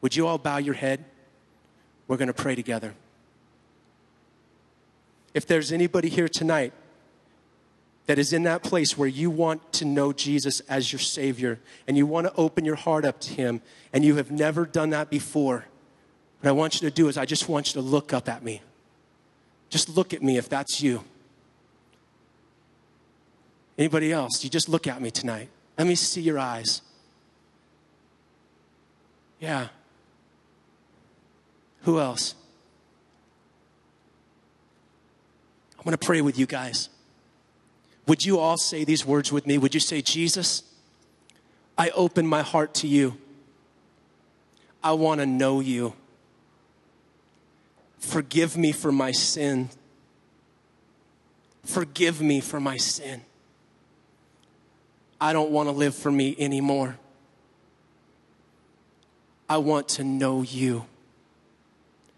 Would 0.00 0.16
you 0.16 0.26
all 0.26 0.38
bow 0.38 0.56
your 0.58 0.74
head? 0.74 1.04
We're 2.08 2.16
going 2.16 2.28
to 2.28 2.34
pray 2.34 2.54
together. 2.54 2.94
If 5.34 5.46
there's 5.46 5.72
anybody 5.72 6.08
here 6.08 6.28
tonight 6.28 6.72
that 8.06 8.18
is 8.18 8.32
in 8.32 8.44
that 8.44 8.62
place 8.62 8.96
where 8.96 9.08
you 9.08 9.28
want 9.28 9.72
to 9.74 9.84
know 9.84 10.12
Jesus 10.12 10.60
as 10.60 10.92
your 10.92 11.00
Savior 11.00 11.58
and 11.86 11.96
you 11.96 12.06
want 12.06 12.26
to 12.26 12.32
open 12.36 12.64
your 12.64 12.76
heart 12.76 13.04
up 13.04 13.20
to 13.20 13.32
Him 13.32 13.60
and 13.92 14.04
you 14.04 14.16
have 14.16 14.30
never 14.30 14.64
done 14.64 14.90
that 14.90 15.10
before, 15.10 15.66
what 16.40 16.48
I 16.48 16.52
want 16.52 16.80
you 16.80 16.88
to 16.88 16.94
do 16.94 17.08
is 17.08 17.18
I 17.18 17.24
just 17.24 17.48
want 17.48 17.68
you 17.68 17.80
to 17.80 17.86
look 17.86 18.12
up 18.12 18.28
at 18.28 18.42
me. 18.42 18.62
Just 19.68 19.96
look 19.96 20.14
at 20.14 20.22
me 20.22 20.36
if 20.36 20.48
that's 20.48 20.80
you. 20.80 21.02
Anybody 23.76 24.12
else? 24.12 24.42
You 24.42 24.48
just 24.48 24.68
look 24.68 24.86
at 24.86 25.02
me 25.02 25.10
tonight. 25.10 25.48
Let 25.76 25.86
me 25.86 25.96
see 25.96 26.22
your 26.22 26.38
eyes. 26.38 26.80
Yeah. 29.40 29.68
Who 31.86 32.00
else? 32.00 32.34
I'm 35.78 35.84
going 35.84 35.96
to 35.96 36.04
pray 36.04 36.20
with 36.20 36.36
you 36.36 36.44
guys. 36.44 36.88
Would 38.08 38.24
you 38.24 38.40
all 38.40 38.56
say 38.56 38.82
these 38.82 39.06
words 39.06 39.30
with 39.30 39.46
me? 39.46 39.56
Would 39.56 39.72
you 39.72 39.78
say, 39.78 40.02
Jesus, 40.02 40.64
I 41.78 41.90
open 41.90 42.26
my 42.26 42.42
heart 42.42 42.74
to 42.74 42.88
you. 42.88 43.16
I 44.82 44.92
want 44.92 45.20
to 45.20 45.26
know 45.26 45.60
you. 45.60 45.94
Forgive 48.00 48.56
me 48.56 48.72
for 48.72 48.90
my 48.90 49.12
sin. 49.12 49.68
Forgive 51.64 52.20
me 52.20 52.40
for 52.40 52.58
my 52.58 52.78
sin. 52.78 53.22
I 55.20 55.32
don't 55.32 55.52
want 55.52 55.68
to 55.68 55.72
live 55.72 55.94
for 55.94 56.10
me 56.10 56.34
anymore. 56.36 56.98
I 59.48 59.58
want 59.58 59.88
to 59.90 60.02
know 60.02 60.42
you. 60.42 60.86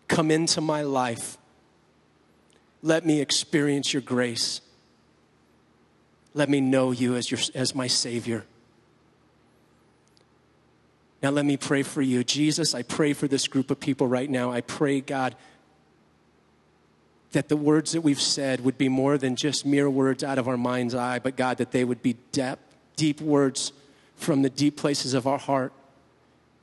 Come 0.09 0.31
into 0.31 0.61
my 0.61 0.83
life. 0.83 1.39
Let 2.83 3.05
me 3.05 3.21
experience 3.21 3.93
your 3.93 4.03
grace. 4.03 4.61
Let 6.35 6.49
me 6.49 6.61
know 6.61 6.91
you 6.91 7.17
as, 7.17 7.31
your, 7.31 7.41
as 7.55 7.75
my 7.75 7.87
Savior. 7.87 8.45
Now, 11.23 11.31
let 11.31 11.45
me 11.45 11.57
pray 11.57 11.83
for 11.83 12.01
you. 12.01 12.23
Jesus, 12.23 12.75
I 12.75 12.83
pray 12.83 13.13
for 13.13 13.27
this 13.27 13.49
group 13.49 13.71
of 13.71 13.81
people 13.81 14.07
right 14.07 14.31
now. 14.31 14.53
I 14.53 14.61
pray, 14.61 15.01
God, 15.01 15.35
that 17.33 17.49
the 17.49 17.57
words 17.57 17.93
that 17.93 18.03
we've 18.03 18.21
said 18.21 18.65
would 18.65 18.79
be 18.79 18.89
more 18.89 19.19
than 19.19 19.35
just 19.35 19.67
mere 19.67 19.91
words 19.91 20.23
out 20.23 20.39
of 20.39 20.47
our 20.47 20.57
mind's 20.57 20.95
eye, 20.95 21.19
but 21.19 21.37
God, 21.37 21.59
that 21.59 21.73
they 21.73 21.85
would 21.85 22.03
be 22.03 22.17
deep, 22.31 22.59
deep 22.97 23.21
words 23.21 23.73
from 24.15 24.43
the 24.43 24.51
deep 24.51 24.77
places 24.77 25.13
of 25.13 25.27
our 25.27 25.39
heart. 25.39 25.73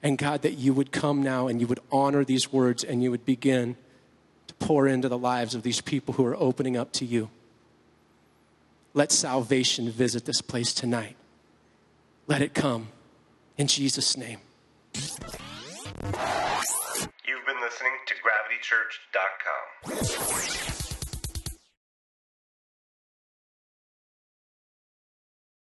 And 0.06 0.20
God, 0.20 0.44
that 0.44 0.54
you 0.54 0.72
would 0.72 0.92
come 0.92 1.24
now 1.24 1.48
and 1.48 1.60
you 1.60 1.66
would 1.66 1.80
honor 1.92 2.24
these 2.24 2.54
words 2.54 2.84
and 2.84 3.02
you 3.02 3.10
would 3.10 3.26
begin 3.26 3.76
to 4.46 4.54
pour 4.54 4.88
into 4.88 5.10
the 5.10 5.18
lives 5.18 5.56
of 5.56 5.64
these 5.64 5.82
people 5.82 6.14
who 6.14 6.24
are 6.28 6.36
opening 6.36 6.78
up 6.78 6.92
to 6.94 7.06
you. 7.06 7.32
Let 8.94 9.12
salvation 9.12 9.90
visit 9.90 10.26
this 10.26 10.44
place 10.44 10.76
tonight. 10.76 11.16
Let 12.28 12.44
it 12.44 12.54
come. 12.54 12.90
In 13.58 13.66
Jesus' 13.66 14.16
name. 14.16 14.38
You've 14.94 15.18
been 17.48 17.62
listening 17.64 17.98
to 18.06 18.14
GravityChurch.com. 20.54 20.85